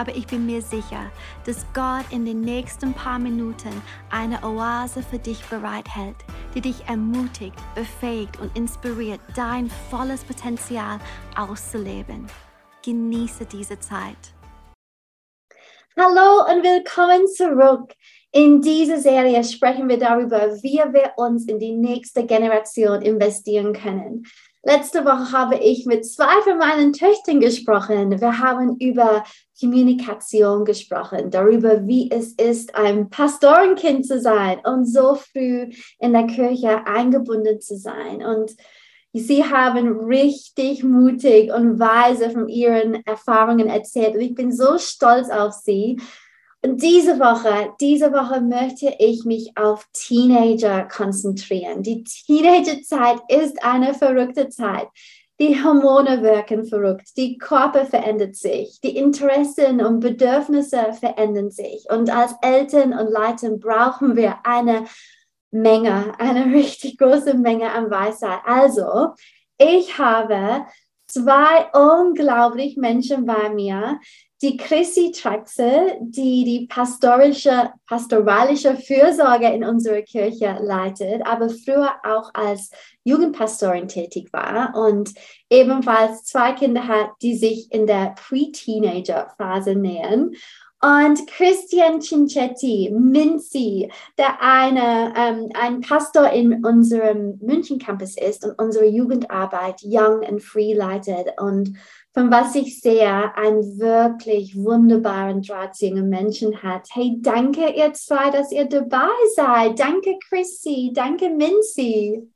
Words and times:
aber 0.00 0.16
ich 0.16 0.26
bin 0.26 0.46
mir 0.46 0.62
sicher, 0.62 1.10
dass 1.44 1.66
Gott 1.74 2.06
in 2.10 2.24
den 2.24 2.40
nächsten 2.40 2.94
paar 2.94 3.18
Minuten 3.18 3.82
eine 4.10 4.42
Oase 4.42 5.02
für 5.02 5.18
dich 5.18 5.44
bereithält, 5.50 6.16
die 6.54 6.62
dich 6.62 6.86
ermutigt, 6.88 7.58
befähigt 7.74 8.40
und 8.40 8.56
inspiriert, 8.56 9.20
dein 9.36 9.68
volles 9.90 10.24
Potenzial 10.24 10.98
auszuleben. 11.36 12.26
Genieße 12.82 13.44
diese 13.44 13.78
Zeit. 13.78 14.16
Hallo 15.98 16.50
und 16.50 16.62
willkommen 16.64 17.26
zurück. 17.26 17.92
In 18.32 18.62
dieser 18.62 18.98
Serie 19.00 19.44
sprechen 19.44 19.86
wir 19.86 19.98
darüber, 19.98 20.50
wie 20.62 20.78
wir 20.78 21.12
uns 21.16 21.46
in 21.46 21.58
die 21.58 21.72
nächste 21.72 22.24
Generation 22.24 23.02
investieren 23.02 23.74
können. 23.74 24.24
Letzte 24.62 25.06
Woche 25.06 25.32
habe 25.32 25.56
ich 25.56 25.86
mit 25.86 26.06
zwei 26.06 26.42
von 26.42 26.58
meinen 26.58 26.92
Töchtern 26.92 27.40
gesprochen. 27.40 28.20
Wir 28.20 28.38
haben 28.38 28.76
über 28.78 29.24
Kommunikation 29.60 30.64
gesprochen, 30.64 31.30
darüber, 31.30 31.86
wie 31.86 32.10
es 32.10 32.32
ist, 32.32 32.74
ein 32.74 33.10
Pastorenkind 33.10 34.06
zu 34.06 34.20
sein 34.20 34.60
und 34.64 34.86
so 34.86 35.14
früh 35.14 35.70
in 35.98 36.12
der 36.12 36.26
Kirche 36.26 36.86
eingebunden 36.86 37.60
zu 37.60 37.76
sein. 37.76 38.24
Und 38.24 38.56
sie 39.12 39.44
haben 39.44 40.00
richtig 40.00 40.82
mutig 40.82 41.52
und 41.52 41.78
weise 41.78 42.30
von 42.30 42.48
ihren 42.48 43.04
Erfahrungen 43.06 43.68
erzählt. 43.68 44.14
Und 44.14 44.20
ich 44.20 44.34
bin 44.34 44.52
so 44.52 44.78
stolz 44.78 45.30
auf 45.30 45.52
sie. 45.52 45.98
Und 46.62 46.82
diese 46.82 47.18
Woche, 47.18 47.72
diese 47.80 48.12
Woche 48.12 48.42
möchte 48.42 48.94
ich 48.98 49.24
mich 49.24 49.56
auf 49.56 49.86
Teenager 49.94 50.84
konzentrieren. 50.84 51.82
Die 51.82 52.04
Teenagerzeit 52.04 53.20
ist 53.28 53.64
eine 53.64 53.94
verrückte 53.94 54.50
Zeit. 54.50 54.88
Die 55.40 55.64
Hormone 55.64 56.22
wirken 56.22 56.66
verrückt, 56.66 57.16
die 57.16 57.38
Körper 57.38 57.86
verändert 57.86 58.36
sich, 58.36 58.78
die 58.82 58.98
Interessen 58.98 59.82
und 59.82 60.00
Bedürfnisse 60.00 60.92
verändern 60.92 61.50
sich. 61.50 61.86
Und 61.88 62.14
als 62.14 62.34
Eltern 62.42 62.92
und 62.92 63.10
Leiter 63.10 63.48
brauchen 63.56 64.16
wir 64.16 64.36
eine 64.44 64.84
Menge, 65.50 66.12
eine 66.18 66.44
richtig 66.54 66.98
große 66.98 67.32
Menge 67.38 67.72
an 67.72 67.90
Weisheit. 67.90 68.40
Also, 68.44 69.14
ich 69.56 69.96
habe 69.96 70.66
zwei 71.06 71.70
unglaublich 71.72 72.76
Menschen 72.76 73.24
bei 73.24 73.48
mir, 73.48 73.98
die 74.42 74.56
Chrissy 74.56 75.12
Traxel, 75.12 75.98
die 76.00 76.44
die 76.44 76.66
pastorische, 76.66 77.72
pastoralische 77.86 78.74
Fürsorge 78.76 79.48
in 79.48 79.64
unserer 79.64 80.00
Kirche 80.00 80.58
leitet, 80.62 81.26
aber 81.26 81.50
früher 81.50 81.92
auch 82.04 82.30
als 82.32 82.70
Jugendpastorin 83.04 83.88
tätig 83.88 84.32
war 84.32 84.74
und 84.74 85.12
ebenfalls 85.50 86.24
zwei 86.24 86.52
Kinder 86.52 86.88
hat, 86.88 87.10
die 87.20 87.36
sich 87.36 87.70
in 87.70 87.86
der 87.86 88.14
Pre-Teenager-Phase 88.16 89.74
nähern. 89.74 90.32
Und 90.82 91.26
Christian 91.26 92.00
Cincetti, 92.00 92.90
Minzi, 92.90 93.92
der 94.16 94.40
eine, 94.40 95.12
ähm, 95.14 95.50
ein 95.52 95.82
Pastor 95.82 96.30
in 96.30 96.64
unserem 96.64 97.38
München 97.42 97.78
Campus 97.78 98.16
ist 98.16 98.46
und 98.46 98.58
unsere 98.58 98.86
Jugendarbeit 98.86 99.82
Young 99.84 100.24
and 100.24 100.42
Free 100.42 100.72
leitet 100.72 101.38
und 101.38 101.76
von 102.12 102.30
was 102.30 102.54
ich 102.54 102.80
sehe, 102.80 103.34
einen 103.36 103.78
wirklich 103.78 104.56
wunderbaren 104.56 105.42
Draht 105.42 105.76
zu 105.76 105.86
jungen 105.86 106.08
Menschen 106.08 106.62
hat. 106.62 106.88
Hey, 106.92 107.16
danke 107.20 107.70
ihr 107.70 107.92
zwei, 107.92 108.30
dass 108.30 108.50
ihr 108.50 108.64
dabei 108.66 109.08
seid. 109.36 109.78
Danke 109.78 110.18
Chrissy, 110.28 110.90
danke 110.92 111.30
Mincy. 111.30 112.28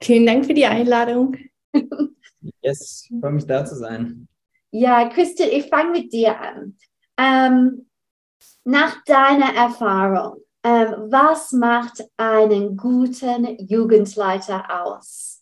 Vielen 0.00 0.26
Dank 0.26 0.46
für 0.46 0.54
die 0.54 0.66
Einladung. 0.66 1.36
yes, 2.62 3.08
freue 3.20 3.32
mich 3.32 3.46
da 3.46 3.64
zu 3.64 3.76
sein. 3.76 4.28
Ja, 4.70 5.08
Christian, 5.08 5.48
ich 5.50 5.66
fange 5.66 5.90
mit 5.92 6.12
dir 6.12 6.38
an. 6.38 6.76
Ähm, 7.16 7.86
nach 8.64 9.02
deiner 9.04 9.54
Erfahrung, 9.54 10.42
ähm, 10.62 11.10
was 11.10 11.52
macht 11.52 12.04
einen 12.16 12.76
guten 12.76 13.56
Jugendleiter 13.66 14.84
aus? 14.84 15.37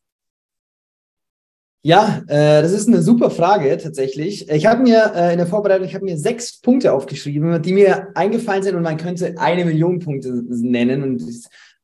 Ja, 1.86 2.24
äh, 2.26 2.62
das 2.62 2.72
ist 2.72 2.88
eine 2.88 3.00
super 3.00 3.30
Frage 3.30 3.78
tatsächlich. 3.78 4.50
Ich 4.50 4.66
habe 4.66 4.82
mir 4.82 5.12
äh, 5.14 5.30
in 5.30 5.38
der 5.38 5.47
Vorbereitung, 5.47 5.86
ich 5.86 5.94
habe 5.94 6.04
mir 6.04 6.19
sechs 6.19 6.60
Punkte 6.60 6.92
aufgeschrieben, 6.92 7.62
die 7.62 7.72
mir 7.72 8.08
eingefallen 8.16 8.64
sind 8.64 8.74
und 8.74 8.82
man 8.82 8.97
könnte 8.97 9.36
eine 9.38 9.64
Million 9.64 10.00
Punkte 10.00 10.42
nennen 10.48 11.04
und, 11.04 11.22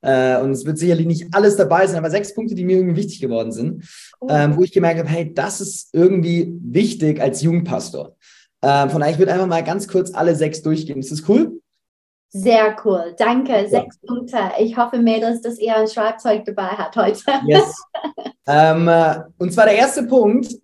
äh, 0.00 0.40
und 0.40 0.50
es 0.50 0.66
wird 0.66 0.78
sicherlich 0.78 1.06
nicht 1.06 1.28
alles 1.30 1.54
dabei 1.54 1.86
sein, 1.86 1.98
aber 1.98 2.10
sechs 2.10 2.34
Punkte, 2.34 2.56
die 2.56 2.64
mir 2.64 2.78
irgendwie 2.78 2.96
wichtig 2.96 3.20
geworden 3.20 3.52
sind, 3.52 3.84
oh. 4.18 4.26
ähm, 4.28 4.56
wo 4.56 4.64
ich 4.64 4.72
gemerkt 4.72 4.98
habe, 4.98 5.08
hey, 5.08 5.32
das 5.32 5.60
ist 5.60 5.90
irgendwie 5.92 6.52
wichtig 6.60 7.22
als 7.22 7.40
Jugendpastor. 7.40 8.16
Ähm, 8.60 8.90
von 8.90 8.98
daher, 8.98 9.12
ich 9.12 9.20
würde 9.20 9.32
einfach 9.32 9.46
mal 9.46 9.62
ganz 9.62 9.86
kurz 9.86 10.12
alle 10.12 10.34
sechs 10.34 10.62
durchgehen. 10.62 10.98
Ist 10.98 11.12
das 11.12 11.28
cool? 11.28 11.61
Sehr 12.34 12.74
cool. 12.84 13.14
Danke. 13.18 13.52
Ja. 13.52 13.68
Sechs 13.68 13.98
Punkte. 13.98 14.38
Ich 14.58 14.76
hoffe, 14.78 14.98
Mädels, 14.98 15.42
dass 15.42 15.58
ihr 15.58 15.76
ein 15.76 15.86
Schreibzeug 15.86 16.44
dabei 16.46 16.68
habt 16.68 16.96
heute. 16.96 17.20
Yes. 17.46 17.82
ähm, 18.46 18.88
äh, 18.88 19.20
und 19.38 19.52
zwar 19.52 19.66
der 19.66 19.76
erste 19.76 20.04
Punkt 20.04 20.54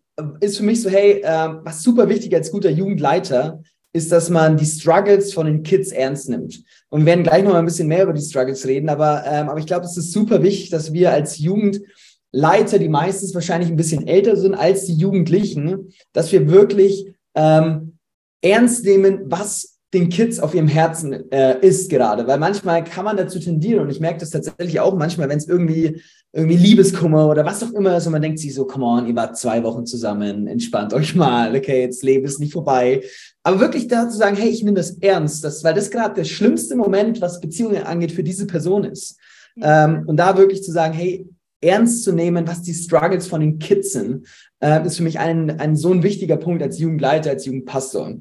ist 0.41 0.57
für 0.57 0.65
mich 0.65 0.83
so, 0.83 0.89
hey, 0.89 1.21
äh, 1.21 1.49
was 1.63 1.83
super 1.83 2.09
wichtig 2.09 2.35
als 2.35 2.51
guter 2.51 2.71
Jugendleiter 2.71 3.63
ist, 3.93 4.11
dass 4.11 4.31
man 4.31 4.57
die 4.57 4.65
Struggles 4.65 5.35
von 5.35 5.47
den 5.47 5.63
Kids 5.63 5.93
ernst 5.93 6.31
nimmt. 6.31 6.63
Und 6.89 7.01
wir 7.01 7.07
werden 7.07 7.25
gleich 7.25 7.45
noch 7.45 7.53
mal 7.53 7.59
ein 7.59 7.67
bisschen 7.67 7.89
mehr 7.89 8.05
über 8.05 8.15
die 8.15 8.23
Struggles 8.23 8.67
reden, 8.67 8.89
aber, 8.89 9.25
ähm, 9.27 9.49
aber 9.51 9.59
ich 9.59 9.67
glaube, 9.67 9.85
es 9.85 9.97
ist 9.97 10.13
super 10.13 10.43
wichtig, 10.43 10.71
dass 10.71 10.93
wir 10.93 11.13
als 11.13 11.39
Jugendleiter, 11.39 12.79
die 12.79 12.89
meistens 12.89 13.35
wahrscheinlich 13.35 13.71
ein 13.71 13.77
bisschen 13.77 14.07
älter 14.07 14.37
sind 14.37 14.55
als 14.55 14.87
die 14.87 14.97
Jugendlichen, 14.97 15.93
dass 16.13 16.33
wir 16.33 16.51
wirklich 16.51 17.13
ähm, 17.35 17.99
ernst 18.41 18.85
nehmen, 18.85 19.23
was 19.27 19.78
den 19.95 20.11
Kids 20.11 20.39
auf 20.39 20.55
ihrem 20.55 20.69
Herzen 20.69 21.31
äh, 21.33 21.59
ist 21.61 21.91
gerade. 21.91 22.27
Weil 22.27 22.39
manchmal 22.39 22.85
kann 22.85 23.05
man 23.05 23.17
dazu 23.17 23.39
tendieren 23.39 23.83
und 23.83 23.91
ich 23.91 24.01
merke 24.01 24.21
das 24.21 24.31
tatsächlich 24.31 24.81
auch 24.81 24.95
manchmal, 24.95 25.29
wenn 25.29 25.39
es 25.39 25.49
irgendwie, 25.49 26.03
irgendwie 26.33 26.57
Liebeskummer 26.57 27.29
oder 27.29 27.47
was 27.47 27.63
auch 27.63 27.73
immer 27.73 27.97
ist 27.97 28.07
und 28.07 28.13
man 28.13 28.21
denkt 28.21 28.39
sich 28.39 28.55
so, 28.55 28.67
come 28.67 28.85
on, 28.85 29.07
ihr 29.07 29.17
wart 29.17 29.39
zwei 29.39 29.63
Wochen 29.63 29.87
zusammen, 29.87 30.47
entspannt 30.47 30.93
euch 30.93 31.15
mal, 31.15 31.57
okay, 31.57 31.81
jetzt 31.81 32.03
Leben 32.03 32.27
ist 32.27 32.39
nicht 32.39 32.53
vorbei. 32.53 33.03
Aber 33.43 33.61
wirklich 33.61 33.89
da 33.89 34.09
zu 34.11 34.19
sagen, 34.19 34.37
hey, 34.37 34.51
ich 34.51 34.63
nehme 34.63 34.77
das 34.77 34.99
ernst, 34.99 35.43
das, 35.43 35.65
weil 35.65 35.75
das 35.75 35.91
gerade 35.91 36.15
der 36.15 36.25
schlimmste 36.25 36.77
Moment, 36.77 37.23
was 37.23 37.41
Beziehungen 37.41 37.85
angeht, 37.85 38.13
für 38.13 38.25
diese 38.25 38.47
Person 38.47 38.85
ist. 38.85 39.19
Ähm, 39.61 40.05
und 40.07 40.19
da 40.19 40.37
wirklich 40.37 40.63
zu 40.63 40.71
sagen, 40.71 40.93
hey, 40.93 41.27
ernst 41.61 42.05
zu 42.05 42.13
nehmen, 42.13 42.47
was 42.47 42.63
die 42.63 42.75
Struggles 42.75 43.27
von 43.27 43.41
den 43.41 43.59
Kids 43.59 43.93
sind, 43.93 44.27
äh, 44.61 44.85
ist 44.87 44.99
für 44.99 45.03
mich 45.03 45.19
ein, 45.19 45.59
ein 45.59 45.77
so 45.77 45.93
ein 45.93 46.03
wichtiger 46.03 46.37
Punkt 46.37 46.63
als 46.63 46.79
Jugendleiter, 46.79 47.31
als 47.31 47.47
Jugendpastor. 47.47 48.15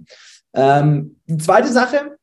Ähm, 0.57 1.17
die 1.27 1.37
zweite 1.37 1.71
Sache, 1.71 2.17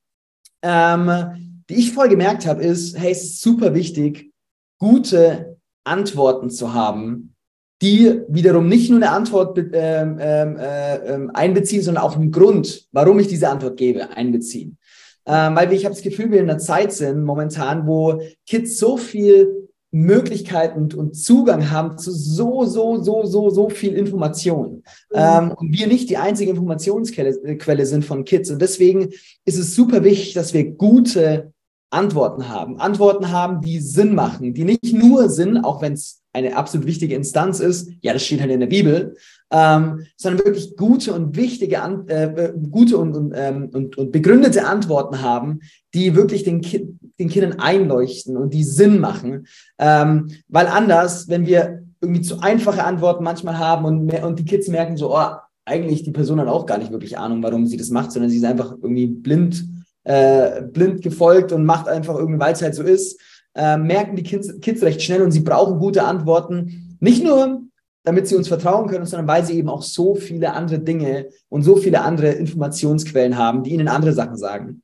ähm, 0.63 1.63
die 1.71 1.77
ich 1.77 1.93
voll 1.93 2.09
gemerkt 2.09 2.47
habe, 2.47 2.63
ist, 2.63 2.99
hey, 2.99 3.13
es 3.13 3.23
ist 3.23 3.43
super 3.43 3.75
wichtig, 3.75 4.33
gute 4.79 5.57
Antworten 5.85 6.51
zu 6.51 6.75
haben, 6.75 7.35
die 7.81 8.23
wiederum 8.29 8.69
nicht 8.69 8.91
nur 8.91 8.99
eine 8.99 9.11
Antwort 9.11 9.57
ähm, 9.59 10.19
ähm, 10.21 10.57
äh, 10.59 10.97
ähm, 10.97 11.31
einbeziehen, 11.33 11.83
sondern 11.83 12.03
auch 12.03 12.17
einen 12.17 12.33
Grund, 12.33 12.89
warum 12.93 13.19
ich 13.21 13.29
diese 13.29 13.49
Antwort 13.49 13.77
gebe, 13.77 14.11
einbeziehen. 14.11 14.79
Ähm, 15.27 15.55
weil 15.55 15.73
ich 15.73 15.85
habe 15.85 15.95
das 15.95 16.03
Gefühl, 16.03 16.31
wir 16.31 16.41
in 16.41 16.51
einer 16.51 16.59
Zeit 16.59 16.93
sind 16.93 17.23
momentan, 17.25 17.87
wo 17.87 18.21
Kids 18.47 18.79
so 18.79 18.97
viel 18.97 19.64
Möglichkeiten 19.95 20.93
und 20.93 21.15
Zugang 21.15 21.71
haben 21.71 21.97
zu 21.99 22.11
so, 22.11 22.65
so, 22.65 23.01
so, 23.01 23.25
so, 23.25 23.51
so 23.51 23.69
viel 23.69 23.95
Information. 23.95 24.83
Mhm. 25.13 25.15
Ähm, 25.15 25.53
und 25.53 25.73
wir 25.73 25.87
nicht 25.87 26.11
die 26.11 26.17
einzige 26.17 26.51
Informationsquelle 26.51 27.57
Quelle 27.59 27.87
sind 27.87 28.05
von 28.05 28.25
Kids. 28.25 28.51
Und 28.51 28.61
deswegen 28.61 29.11
ist 29.45 29.59
es 29.59 29.77
super 29.77 30.03
wichtig, 30.03 30.35
dass 30.35 30.53
wir 30.53 30.73
gute 30.73 31.53
Antworten 31.91 32.49
haben. 32.49 32.81
Antworten 32.81 33.31
haben, 33.31 33.61
die 33.61 33.79
Sinn 33.79 34.17
machen, 34.17 34.53
die 34.53 34.65
nicht 34.65 34.93
nur 34.93 35.29
Sinn, 35.29 35.59
auch 35.59 35.81
wenn 35.81 35.93
es 35.93 36.23
eine 36.33 36.57
absolut 36.57 36.89
wichtige 36.89 37.15
Instanz 37.15 37.61
ist, 37.61 37.89
ja, 38.01 38.13
das 38.13 38.27
steht 38.27 38.41
halt 38.41 38.51
in 38.51 38.59
der 38.59 38.67
Bibel, 38.67 39.15
ähm, 39.53 40.05
sondern 40.17 40.45
wirklich 40.45 40.77
gute 40.77 41.15
und 41.15 41.37
wichtige, 41.37 41.77
äh, 42.09 42.53
gute 42.69 42.99
und, 42.99 43.15
und, 43.15 43.33
ähm, 43.37 43.71
und, 43.73 43.97
und 43.97 44.11
begründete 44.11 44.67
Antworten 44.67 45.23
haben, 45.23 45.61
die 45.95 46.17
wirklich 46.17 46.43
den, 46.43 46.61
Ki 46.61 46.99
den 47.19 47.29
Kindern 47.29 47.59
einleuchten 47.59 48.37
und 48.37 48.55
die 48.55 48.65
Sinn 48.65 49.01
machen. 49.01 49.47
Ähm, 49.79 50.31
weil 50.49 50.67
anders, 50.67 51.29
wenn 51.29 51.47
wir 51.47 51.83
irgendwie 52.01 52.23
zu 52.23 52.41
einfache 52.41 52.85
Antworten 52.85 53.25
manchmal 53.25 53.59
haben 53.59 53.85
und, 53.85 54.13
und 54.23 54.39
die 54.39 54.45
Kids 54.45 54.69
merken 54.69 54.97
so, 54.97 55.17
oh, 55.17 55.37
eigentlich 55.65 56.03
die 56.03 56.11
Person 56.11 56.41
hat 56.41 56.49
auch 56.49 56.67
gar 56.67 56.79
nicht 56.79 56.93
wirklich 56.93 57.17
Ahnung, 57.17 57.43
warum 57.43 57.67
sie 57.67 57.77
das 57.77 57.91
macht, 57.91 58.13
sondern 58.13 58.31
sie 58.31 58.39
ist 58.39 58.45
einfach 58.45 58.73
irgendwie 58.73 59.07
blind, 59.07 59.65
äh, 60.05 60.63
blind 60.63 61.03
gefolgt 61.03 61.53
und 61.53 61.65
macht 61.65 61.89
einfach 61.89 62.17
irgendwie, 62.17 62.41
weil 62.41 62.53
es 62.53 62.63
halt 62.63 62.75
so 62.75 62.83
ist, 62.83 63.19
äh, 63.55 63.77
merken 63.77 64.17
die 64.17 64.23
Kids, 64.23 64.61
Kids 64.61 64.83
recht 64.83 65.01
schnell 65.01 65.23
und 65.23 65.31
sie 65.31 65.41
brauchen 65.41 65.79
gute 65.79 66.05
Antworten. 66.05 66.99
Nicht 67.01 67.25
nur 67.25 67.63
damit 68.05 68.29
sie 68.29 68.37
uns 68.37 68.49
vertrauen 68.49 68.87
können, 68.89 69.07
sondern 69.07 69.27
weil 69.27 69.45
sie 69.45 69.57
eben 69.57 69.71
auch 69.71 69.83
so 69.83 70.15
viele 70.15 70.53
andere 70.53 70.79
Dinge 70.79 71.31
und 71.49 71.63
so 71.63 71.77
viele 71.77 72.03
andere 72.03 72.33
Informationsquellen 72.33 73.37
haben, 73.37 73.63
die 73.63 73.73
ihnen 73.73 73.89
andere 73.89 74.13
Sachen 74.13 74.37
sagen. 74.37 74.83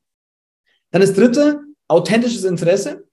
Dann 0.90 1.02
das 1.02 1.12
dritte, 1.12 1.60
authentisches 1.90 2.44
Interesse. 2.44 3.04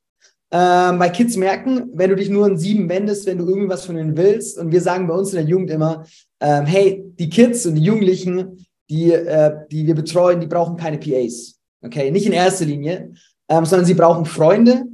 Ähm, 0.49 0.97
weil 0.97 1.11
Kids 1.11 1.35
merken, 1.35 1.89
wenn 1.93 2.09
du 2.09 2.15
dich 2.15 2.29
nur 2.29 2.45
an 2.45 2.57
sieben 2.57 2.87
wendest, 2.87 3.25
wenn 3.25 3.37
du 3.37 3.47
irgendwas 3.49 3.85
von 3.85 3.97
ihnen 3.97 4.15
willst. 4.15 4.57
Und 4.57 4.71
wir 4.71 4.79
sagen 4.79 5.07
bei 5.07 5.13
uns 5.13 5.31
in 5.31 5.39
der 5.39 5.45
Jugend 5.45 5.69
immer, 5.69 6.05
ähm, 6.39 6.65
hey, 6.65 7.03
die 7.19 7.29
Kids 7.29 7.65
und 7.65 7.75
die 7.75 7.83
Jugendlichen, 7.83 8.65
die, 8.89 9.11
äh, 9.11 9.51
die 9.69 9.85
wir 9.85 9.95
betreuen, 9.95 10.39
die 10.39 10.47
brauchen 10.47 10.77
keine 10.77 10.99
PAs. 10.99 11.59
Okay, 11.83 12.11
nicht 12.11 12.25
in 12.25 12.31
erster 12.31 12.63
Linie, 12.63 13.11
ähm, 13.49 13.65
sondern 13.65 13.85
sie 13.85 13.93
brauchen 13.93 14.25
Freunde 14.25 14.85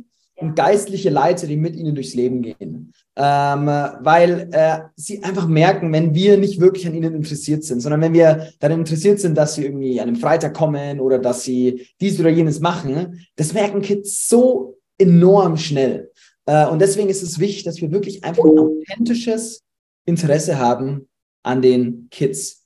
und 0.44 0.56
geistliche 0.56 1.10
Leiter, 1.10 1.48
die 1.48 1.58
mit 1.58 1.76
ihnen 1.76 1.96
durchs 1.96 2.14
Leben 2.14 2.42
gehen. 2.42 2.94
Ähm, 3.16 3.66
weil 3.66 4.50
äh, 4.52 4.80
sie 4.96 5.24
einfach 5.24 5.48
merken, 5.48 5.92
wenn 5.94 6.14
wir 6.14 6.38
nicht 6.38 6.60
wirklich 6.60 6.86
an 6.88 6.94
ihnen 6.94 7.16
interessiert 7.16 7.64
sind, 7.64 7.80
sondern 7.80 8.02
wenn 8.02 8.14
wir 8.14 8.50
daran 8.60 8.80
interessiert 8.80 9.20
sind, 9.20 9.38
dass 9.38 9.56
sie 9.56 9.66
irgendwie 9.66 10.02
an 10.02 10.08
einem 10.08 10.18
Freitag 10.18 10.54
kommen 10.54 11.00
oder 11.00 11.20
dass 11.20 11.44
sie 11.44 11.88
dies 12.02 12.20
oder 12.20 12.30
jenes 12.30 12.60
machen, 12.60 13.26
das 13.36 13.54
merken 13.54 13.82
Kids 13.82 14.28
so 14.28 14.78
enorm 14.98 15.58
schnell. 15.58 16.12
Äh, 16.46 16.68
und 16.68 16.80
deswegen 16.80 17.10
ist 17.10 17.24
es 17.24 17.40
wichtig, 17.40 17.64
dass 17.64 17.82
wir 17.82 17.92
wirklich 17.92 18.24
einfach 18.24 18.44
ein 18.44 18.60
authentisches 18.60 19.64
Interesse 20.06 20.58
haben 20.58 21.08
an 21.44 21.62
den 21.62 22.08
Kids. 22.10 22.66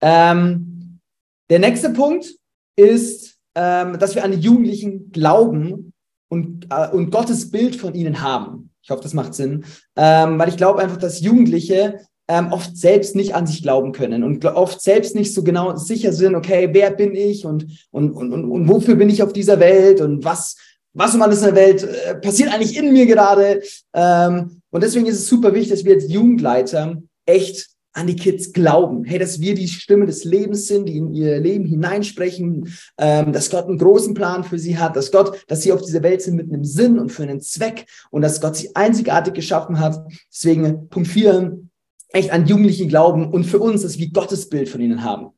Ähm, 0.00 1.00
der 1.50 1.58
nächste 1.58 1.90
Punkt 1.90 2.34
ist, 2.76 3.38
ähm, 3.54 3.98
dass 3.98 4.14
wir 4.14 4.24
an 4.24 4.32
die 4.32 4.38
Jugendlichen 4.38 5.10
glauben 5.10 5.85
und, 6.28 6.66
äh, 6.70 6.88
und 6.90 7.10
Gottes 7.10 7.50
Bild 7.50 7.76
von 7.76 7.94
ihnen 7.94 8.22
haben. 8.22 8.70
Ich 8.82 8.90
hoffe, 8.90 9.02
das 9.02 9.14
macht 9.14 9.34
Sinn, 9.34 9.64
ähm, 9.96 10.38
weil 10.38 10.48
ich 10.48 10.56
glaube 10.56 10.80
einfach, 10.80 10.96
dass 10.96 11.20
Jugendliche 11.20 12.00
ähm, 12.28 12.52
oft 12.52 12.76
selbst 12.76 13.14
nicht 13.14 13.34
an 13.34 13.46
sich 13.46 13.62
glauben 13.62 13.92
können 13.92 14.24
und 14.24 14.44
oft 14.44 14.80
selbst 14.80 15.14
nicht 15.14 15.32
so 15.32 15.42
genau 15.42 15.76
sicher 15.76 16.12
sind, 16.12 16.34
okay, 16.34 16.68
wer 16.72 16.90
bin 16.90 17.14
ich 17.14 17.46
und, 17.46 17.66
und, 17.90 18.12
und, 18.12 18.32
und, 18.32 18.50
und 18.50 18.68
wofür 18.68 18.96
bin 18.96 19.10
ich 19.10 19.22
auf 19.22 19.32
dieser 19.32 19.60
Welt 19.60 20.00
und 20.00 20.24
was, 20.24 20.56
was 20.92 21.14
um 21.14 21.22
alles 21.22 21.40
in 21.40 21.54
der 21.54 21.54
Welt 21.54 21.82
äh, 21.84 22.14
passiert 22.16 22.52
eigentlich 22.52 22.76
in 22.76 22.92
mir 22.92 23.06
gerade. 23.06 23.62
Ähm, 23.94 24.62
und 24.70 24.82
deswegen 24.82 25.06
ist 25.06 25.20
es 25.20 25.28
super 25.28 25.54
wichtig, 25.54 25.70
dass 25.70 25.84
wir 25.84 25.94
als 25.94 26.10
Jugendleiter 26.10 27.00
echt 27.26 27.68
an 27.96 28.06
die 28.06 28.16
Kids 28.16 28.52
glauben. 28.52 29.04
Hey, 29.04 29.18
dass 29.18 29.40
wir 29.40 29.54
die 29.54 29.68
Stimme 29.68 30.04
des 30.06 30.24
Lebens 30.24 30.66
sind, 30.66 30.86
die 30.86 30.98
in 30.98 31.12
ihr 31.12 31.40
Leben 31.40 31.64
hineinsprechen, 31.64 32.68
ähm, 32.98 33.32
dass 33.32 33.50
Gott 33.50 33.66
einen 33.66 33.78
großen 33.78 34.12
Plan 34.12 34.44
für 34.44 34.58
sie 34.58 34.76
hat, 34.78 34.96
dass 34.96 35.10
Gott, 35.10 35.44
dass 35.48 35.62
sie 35.62 35.72
auf 35.72 35.82
dieser 35.82 36.02
Welt 36.02 36.20
sind 36.20 36.36
mit 36.36 36.52
einem 36.52 36.64
Sinn 36.64 36.98
und 36.98 37.10
für 37.10 37.22
einen 37.22 37.40
Zweck 37.40 37.86
und 38.10 38.22
dass 38.22 38.40
Gott 38.40 38.56
sie 38.56 38.74
einzigartig 38.76 39.32
geschaffen 39.34 39.80
hat. 39.80 39.98
Deswegen 40.30 40.88
Punkt 40.88 41.08
vier, 41.08 41.58
echt 42.10 42.30
an 42.32 42.46
Jugendliche 42.46 42.86
glauben 42.86 43.32
und 43.32 43.44
für 43.44 43.60
uns, 43.60 43.82
dass 43.82 43.98
wir 43.98 44.10
Gottes 44.10 44.48
Bild 44.48 44.68
von 44.68 44.80
ihnen 44.80 45.02
haben. 45.02 45.28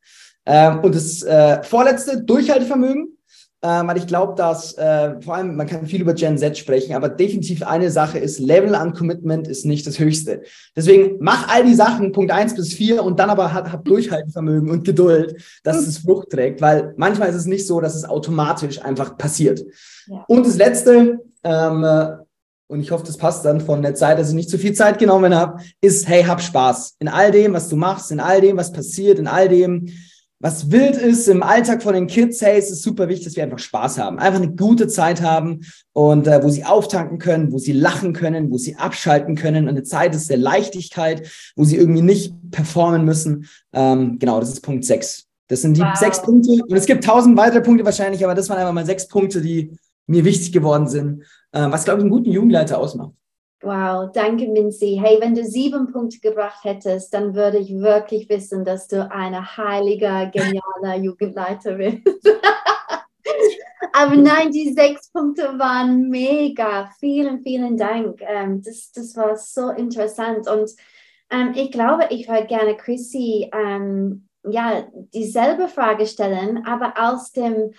Ähm, 0.44 0.80
und 0.80 0.94
das 0.94 1.22
äh, 1.22 1.62
vorletzte, 1.62 2.22
Durchhaltevermögen 2.24 3.17
äh, 3.60 3.66
weil 3.68 3.96
ich 3.96 4.06
glaube, 4.06 4.34
dass 4.36 4.76
äh, 4.78 5.20
vor 5.20 5.34
allem, 5.34 5.56
man 5.56 5.66
kann 5.66 5.86
viel 5.86 6.00
über 6.00 6.14
Gen 6.14 6.38
Z 6.38 6.56
sprechen, 6.56 6.94
aber 6.94 7.08
definitiv 7.08 7.62
eine 7.62 7.90
Sache 7.90 8.18
ist, 8.18 8.38
Level 8.38 8.74
an 8.74 8.94
Commitment 8.94 9.48
ist 9.48 9.64
nicht 9.64 9.86
das 9.86 9.98
höchste. 9.98 10.42
Deswegen 10.76 11.16
mach 11.20 11.48
all 11.48 11.64
die 11.64 11.74
Sachen, 11.74 12.12
Punkt 12.12 12.30
eins 12.30 12.54
bis 12.54 12.72
vier 12.72 13.02
und 13.02 13.18
dann 13.18 13.30
aber 13.30 13.52
hab, 13.52 13.72
hab 13.72 13.84
Durchhaltevermögen 13.84 14.70
und 14.70 14.84
Geduld, 14.84 15.42
dass 15.64 15.76
es 15.76 15.98
Frucht 15.98 16.30
trägt, 16.30 16.60
weil 16.60 16.94
manchmal 16.96 17.30
ist 17.30 17.34
es 17.34 17.46
nicht 17.46 17.66
so, 17.66 17.80
dass 17.80 17.96
es 17.96 18.04
automatisch 18.04 18.80
einfach 18.80 19.18
passiert. 19.18 19.64
Ja. 20.06 20.24
Und 20.28 20.46
das 20.46 20.56
Letzte, 20.56 21.20
ähm, 21.42 21.84
äh, 21.84 22.12
und 22.70 22.80
ich 22.80 22.90
hoffe, 22.90 23.06
das 23.06 23.16
passt 23.16 23.44
dann 23.44 23.60
von 23.60 23.82
der 23.82 23.94
Zeit, 23.94 24.18
dass 24.18 24.28
ich 24.28 24.34
nicht 24.34 24.50
zu 24.50 24.58
viel 24.58 24.74
Zeit 24.74 24.98
genommen 24.98 25.34
habe, 25.34 25.60
ist, 25.80 26.06
hey, 26.06 26.22
hab 26.22 26.42
Spaß. 26.42 26.96
In 26.98 27.08
all 27.08 27.32
dem, 27.32 27.54
was 27.54 27.68
du 27.68 27.76
machst, 27.76 28.12
in 28.12 28.20
all 28.20 28.40
dem, 28.42 28.58
was 28.58 28.72
passiert, 28.72 29.18
in 29.18 29.26
all 29.26 29.48
dem, 29.48 29.88
was 30.40 30.70
wild 30.70 30.96
ist 30.96 31.26
im 31.26 31.42
Alltag 31.42 31.82
von 31.82 31.94
den 31.94 32.06
Kids, 32.06 32.40
hey, 32.40 32.58
es 32.58 32.70
ist 32.70 32.82
super 32.82 33.08
wichtig, 33.08 33.26
dass 33.26 33.36
wir 33.36 33.42
einfach 33.42 33.58
Spaß 33.58 33.98
haben, 33.98 34.18
einfach 34.18 34.40
eine 34.40 34.52
gute 34.52 34.86
Zeit 34.86 35.20
haben 35.20 35.60
und 35.92 36.28
äh, 36.28 36.42
wo 36.42 36.48
sie 36.48 36.64
auftanken 36.64 37.18
können, 37.18 37.52
wo 37.52 37.58
sie 37.58 37.72
lachen 37.72 38.12
können, 38.12 38.50
wo 38.50 38.56
sie 38.56 38.76
abschalten 38.76 39.34
können. 39.34 39.68
Eine 39.68 39.82
Zeit 39.82 40.14
ist 40.14 40.30
der 40.30 40.36
Leichtigkeit, 40.36 41.28
wo 41.56 41.64
sie 41.64 41.76
irgendwie 41.76 42.02
nicht 42.02 42.34
performen 42.52 43.04
müssen. 43.04 43.48
Ähm, 43.72 44.18
genau, 44.20 44.38
das 44.38 44.50
ist 44.50 44.60
Punkt 44.60 44.84
sechs. 44.84 45.26
Das 45.48 45.62
sind 45.62 45.76
die 45.76 45.80
wow. 45.80 45.96
sechs 45.96 46.22
Punkte 46.22 46.62
und 46.68 46.76
es 46.76 46.86
gibt 46.86 47.02
tausend 47.04 47.36
weitere 47.36 47.62
Punkte 47.62 47.84
wahrscheinlich, 47.84 48.22
aber 48.22 48.34
das 48.34 48.48
waren 48.48 48.58
einfach 48.58 48.72
mal 48.72 48.86
sechs 48.86 49.08
Punkte, 49.08 49.40
die 49.40 49.72
mir 50.06 50.24
wichtig 50.24 50.52
geworden 50.52 50.86
sind, 50.86 51.22
äh, 51.52 51.66
was 51.68 51.84
glaube 51.84 52.00
ich 52.00 52.04
einen 52.04 52.12
guten 52.12 52.30
Jugendleiter 52.30 52.78
ausmacht. 52.78 53.12
Wow, 53.60 54.12
danke 54.12 54.46
Minzi. 54.46 55.00
Hey, 55.02 55.18
wenn 55.20 55.34
du 55.34 55.44
sieben 55.44 55.90
Punkte 55.90 56.20
gebracht 56.20 56.62
hättest, 56.62 57.12
dann 57.12 57.34
würde 57.34 57.58
ich 57.58 57.74
wirklich 57.74 58.28
wissen, 58.28 58.64
dass 58.64 58.86
du 58.86 59.10
eine 59.10 59.56
heilige, 59.56 60.30
geniale 60.32 61.02
Jugendleiter 61.02 61.74
bist. 61.74 61.98
Aber 63.92 64.14
nein, 64.14 64.52
die 64.52 64.72
sechs 64.72 65.10
Punkte 65.10 65.58
waren 65.58 66.08
mega. 66.08 66.88
Vielen, 67.00 67.42
vielen 67.42 67.76
Dank. 67.76 68.20
Ähm, 68.20 68.62
das, 68.62 68.92
das 68.92 69.16
war 69.16 69.36
so 69.36 69.70
interessant. 69.70 70.48
Und 70.48 70.70
ähm, 71.30 71.52
ich 71.56 71.72
glaube, 71.72 72.06
ich 72.10 72.28
würde 72.28 72.46
gerne 72.46 72.76
Chrissy 72.76 73.50
ähm, 73.52 74.28
ja, 74.48 74.86
dieselbe 75.12 75.68
Frage 75.68 76.06
stellen, 76.06 76.64
aber 76.64 76.94
aus 76.96 77.32
dem 77.32 77.72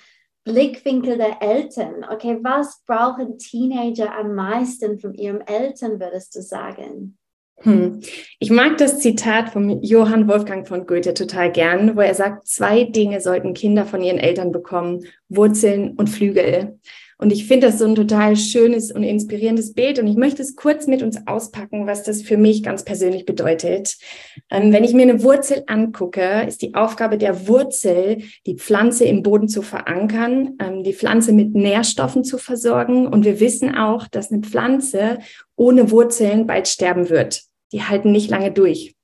Blickwinkel 0.49 1.17
der 1.17 1.41
Eltern. 1.41 2.03
Okay, 2.11 2.39
was 2.41 2.81
brauchen 2.87 3.37
Teenager 3.37 4.15
am 4.17 4.33
meisten 4.33 4.99
von 4.99 5.13
ihren 5.13 5.41
Eltern, 5.41 5.99
würdest 5.99 6.35
du 6.35 6.41
sagen? 6.41 7.17
Hm. 7.61 7.99
Ich 8.39 8.49
mag 8.49 8.77
das 8.77 8.99
Zitat 8.99 9.49
von 9.49 9.83
Johann 9.83 10.27
Wolfgang 10.27 10.67
von 10.67 10.87
Goethe 10.87 11.13
total 11.13 11.51
gern, 11.51 11.95
wo 11.95 12.01
er 12.01 12.15
sagt, 12.15 12.47
zwei 12.47 12.85
Dinge 12.85 13.21
sollten 13.21 13.53
Kinder 13.53 13.85
von 13.85 14.01
ihren 14.01 14.17
Eltern 14.17 14.51
bekommen, 14.51 15.05
Wurzeln 15.27 15.91
und 15.97 16.09
Flügel. 16.09 16.79
Und 17.21 17.33
ich 17.33 17.47
finde 17.47 17.67
das 17.67 17.79
so 17.79 17.85
ein 17.85 17.95
total 17.95 18.37
schönes 18.37 18.93
und 18.93 19.03
inspirierendes 19.03 19.73
Bild. 19.73 19.99
Und 19.99 20.07
ich 20.07 20.15
möchte 20.15 20.41
es 20.41 20.55
kurz 20.55 20.87
mit 20.87 21.03
uns 21.03 21.27
auspacken, 21.27 21.85
was 21.85 22.03
das 22.03 22.21
für 22.21 22.37
mich 22.37 22.63
ganz 22.63 22.85
persönlich 22.85 23.25
bedeutet. 23.25 23.97
Ähm, 24.49 24.71
wenn 24.71 24.85
ich 24.85 24.93
mir 24.93 25.01
eine 25.01 25.21
Wurzel 25.21 25.63
angucke, 25.67 26.45
ist 26.47 26.61
die 26.61 26.75
Aufgabe 26.75 27.17
der 27.17 27.49
Wurzel, 27.49 28.19
die 28.45 28.55
Pflanze 28.55 29.03
im 29.03 29.21
Boden 29.21 29.49
zu 29.49 29.61
verankern, 29.61 30.55
ähm, 30.61 30.83
die 30.83 30.93
Pflanze 30.93 31.33
mit 31.33 31.55
Nährstoffen 31.55 32.23
zu 32.23 32.37
versorgen. 32.37 33.05
Und 33.05 33.25
wir 33.25 33.41
wissen 33.41 33.75
auch, 33.75 34.07
dass 34.07 34.31
eine 34.31 34.39
Pflanze 34.39 35.19
ohne 35.57 35.91
Wurzeln 35.91 36.47
bald 36.47 36.69
sterben 36.69 37.09
wird. 37.09 37.41
Die 37.73 37.83
halten 37.83 38.13
nicht 38.13 38.29
lange 38.29 38.53
durch. 38.53 38.95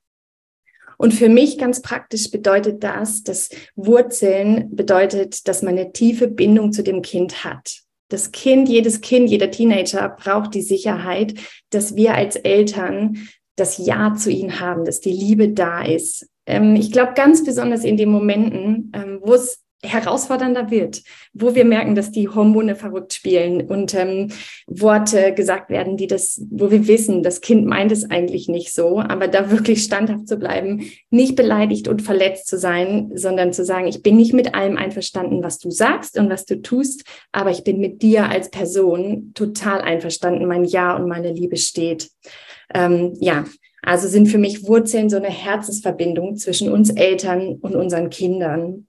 Und 0.96 1.12
für 1.12 1.28
mich 1.28 1.58
ganz 1.58 1.82
praktisch 1.82 2.30
bedeutet 2.30 2.82
das, 2.82 3.24
dass 3.24 3.50
Wurzeln 3.74 4.74
bedeutet, 4.74 5.46
dass 5.46 5.60
man 5.60 5.76
eine 5.76 5.92
tiefe 5.92 6.28
Bindung 6.28 6.72
zu 6.72 6.82
dem 6.82 7.02
Kind 7.02 7.44
hat 7.44 7.85
das 8.08 8.32
Kind, 8.32 8.68
jedes 8.68 9.00
Kind, 9.00 9.30
jeder 9.30 9.50
Teenager 9.50 10.08
braucht 10.08 10.54
die 10.54 10.62
Sicherheit, 10.62 11.34
dass 11.70 11.96
wir 11.96 12.14
als 12.14 12.36
Eltern 12.36 13.28
das 13.56 13.78
Ja 13.78 14.14
zu 14.14 14.30
ihnen 14.30 14.60
haben, 14.60 14.84
dass 14.84 15.00
die 15.00 15.12
Liebe 15.12 15.48
da 15.48 15.82
ist. 15.82 16.28
Ähm, 16.46 16.76
ich 16.76 16.92
glaube 16.92 17.14
ganz 17.14 17.44
besonders 17.44 17.84
in 17.84 17.96
den 17.96 18.10
Momenten, 18.10 18.92
ähm, 18.94 19.20
wo 19.22 19.34
es 19.34 19.65
herausfordernder 19.86 20.70
wird, 20.70 21.02
wo 21.32 21.54
wir 21.54 21.64
merken, 21.64 21.94
dass 21.94 22.10
die 22.10 22.28
Hormone 22.28 22.76
verrückt 22.76 23.12
spielen 23.12 23.62
und 23.62 23.94
ähm, 23.94 24.28
Worte 24.66 25.32
gesagt 25.34 25.70
werden, 25.70 25.96
die 25.96 26.06
das, 26.06 26.42
wo 26.50 26.70
wir 26.70 26.86
wissen, 26.86 27.22
das 27.22 27.40
Kind 27.40 27.66
meint 27.66 27.92
es 27.92 28.10
eigentlich 28.10 28.48
nicht 28.48 28.72
so, 28.74 29.00
aber 29.00 29.28
da 29.28 29.50
wirklich 29.50 29.82
standhaft 29.82 30.28
zu 30.28 30.36
bleiben, 30.36 30.82
nicht 31.10 31.36
beleidigt 31.36 31.88
und 31.88 32.02
verletzt 32.02 32.48
zu 32.48 32.58
sein, 32.58 33.10
sondern 33.14 33.52
zu 33.52 33.64
sagen, 33.64 33.86
ich 33.86 34.02
bin 34.02 34.16
nicht 34.16 34.32
mit 34.32 34.54
allem 34.54 34.76
einverstanden, 34.76 35.42
was 35.42 35.58
du 35.58 35.70
sagst 35.70 36.18
und 36.18 36.30
was 36.30 36.44
du 36.44 36.60
tust, 36.62 37.04
aber 37.32 37.50
ich 37.50 37.64
bin 37.64 37.80
mit 37.80 38.02
dir 38.02 38.28
als 38.28 38.50
Person 38.50 39.32
total 39.34 39.80
einverstanden, 39.80 40.46
mein 40.46 40.64
Ja 40.64 40.96
und 40.96 41.08
meine 41.08 41.32
Liebe 41.32 41.56
steht. 41.56 42.10
Ähm, 42.74 43.14
ja, 43.20 43.44
also 43.86 44.08
sind 44.08 44.26
für 44.26 44.38
mich 44.38 44.66
Wurzeln 44.66 45.08
so 45.08 45.16
eine 45.16 45.30
Herzensverbindung 45.30 46.36
zwischen 46.36 46.70
uns 46.72 46.90
Eltern 46.90 47.54
und 47.60 47.76
unseren 47.76 48.10
Kindern. 48.10 48.85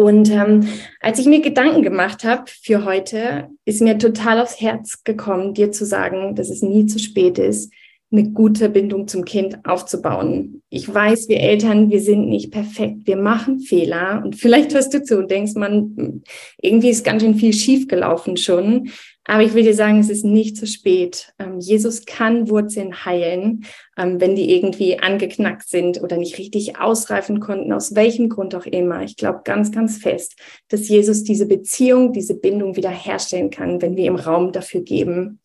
Und 0.00 0.30
ähm, 0.30 0.66
als 1.00 1.18
ich 1.18 1.26
mir 1.26 1.42
Gedanken 1.42 1.82
gemacht 1.82 2.24
habe 2.24 2.44
für 2.46 2.86
heute, 2.86 3.48
ist 3.66 3.82
mir 3.82 3.98
total 3.98 4.40
aufs 4.40 4.58
Herz 4.58 5.04
gekommen, 5.04 5.52
dir 5.52 5.72
zu 5.72 5.84
sagen, 5.84 6.34
dass 6.34 6.48
es 6.48 6.62
nie 6.62 6.86
zu 6.86 6.98
spät 6.98 7.38
ist, 7.38 7.70
eine 8.10 8.30
gute 8.30 8.70
Bindung 8.70 9.08
zum 9.08 9.26
Kind 9.26 9.58
aufzubauen. 9.64 10.62
Ich 10.70 10.92
weiß, 10.92 11.28
wir 11.28 11.38
Eltern, 11.40 11.90
wir 11.90 12.00
sind 12.00 12.30
nicht 12.30 12.50
perfekt, 12.50 13.06
wir 13.06 13.18
machen 13.18 13.60
Fehler 13.60 14.22
und 14.24 14.36
vielleicht 14.36 14.72
hörst 14.72 14.94
du 14.94 15.04
zu 15.04 15.18
und 15.18 15.30
denkst, 15.30 15.52
man, 15.56 16.22
irgendwie 16.62 16.88
ist 16.88 17.04
ganz 17.04 17.22
schön 17.22 17.34
viel 17.34 17.52
schiefgelaufen 17.52 18.38
schon. 18.38 18.88
Aber 19.24 19.42
ich 19.42 19.54
will 19.54 19.62
dir 19.62 19.74
sagen, 19.74 20.00
es 20.00 20.08
ist 20.08 20.24
nicht 20.24 20.56
zu 20.56 20.66
spät. 20.66 21.32
Ähm, 21.38 21.60
Jesus 21.60 22.06
kann 22.06 22.48
Wurzeln 22.48 23.04
heilen, 23.04 23.66
ähm, 23.96 24.20
wenn 24.20 24.34
die 24.34 24.52
irgendwie 24.54 24.98
angeknackt 24.98 25.68
sind 25.68 26.02
oder 26.02 26.16
nicht 26.16 26.38
richtig 26.38 26.78
ausreifen 26.78 27.38
konnten, 27.38 27.72
aus 27.72 27.94
welchem 27.94 28.28
Grund 28.28 28.54
auch 28.54 28.66
immer. 28.66 29.02
Ich 29.02 29.16
glaube 29.16 29.42
ganz, 29.44 29.70
ganz 29.72 29.98
fest, 29.98 30.36
dass 30.68 30.88
Jesus 30.88 31.22
diese 31.22 31.46
Beziehung, 31.46 32.12
diese 32.12 32.34
Bindung 32.34 32.76
wiederherstellen 32.76 33.50
kann, 33.50 33.82
wenn 33.82 33.96
wir 33.96 34.06
ihm 34.06 34.16
Raum 34.16 34.52
dafür 34.52 34.80
geben. 34.80 35.40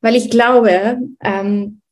Weil 0.00 0.14
ich 0.14 0.30
glaube, 0.30 0.98
ähm, 1.22 1.82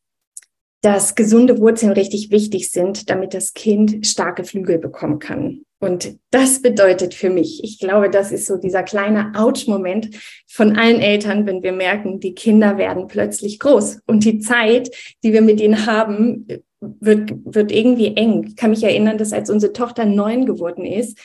dass 0.81 1.17
gesunde 1.17 1.59
Wurzeln 1.59 1.93
richtig 1.93 2.31
wichtig 2.31 2.71
sind, 2.71 3.11
damit 3.11 3.35
das 3.35 3.53
Kind 3.53 4.07
starke 4.07 4.45
Flügel 4.45 4.79
bekommen 4.79 5.19
kann. 5.19 5.66
Und 5.79 6.19
das 6.31 6.63
bedeutet 6.63 7.13
für 7.13 7.29
mich, 7.29 7.63
ich 7.63 7.79
glaube, 7.79 8.09
das 8.09 8.33
ist 8.33 8.47
so 8.47 8.57
dieser 8.57 8.83
kleine 8.83 9.33
Ouch-Moment 9.35 10.09
von 10.47 10.77
allen 10.77 11.01
Eltern, 11.01 11.47
wenn 11.47 11.63
wir 11.63 11.73
merken, 11.73 12.19
die 12.19 12.35
Kinder 12.35 12.79
werden 12.79 13.09
plötzlich 13.09 13.59
groß 13.59 14.01
und 14.07 14.25
die 14.25 14.39
Zeit, 14.39 14.91
die 15.23 15.35
wir 15.35 15.43
mit 15.43 15.61
ihnen 15.61 15.87
haben, 15.87 16.47
wird, 16.81 17.33
wird 17.45 17.73
irgendwie 17.73 18.17
eng. 18.17 18.45
Ich 18.49 18.57
kann 18.57 18.71
mich 18.71 18.85
erinnern, 18.85 19.19
dass 19.19 19.33
als 19.33 19.51
unsere 19.51 19.73
Tochter 19.73 20.07
neun 20.07 20.47
geworden 20.47 20.85
ist, 20.85 21.19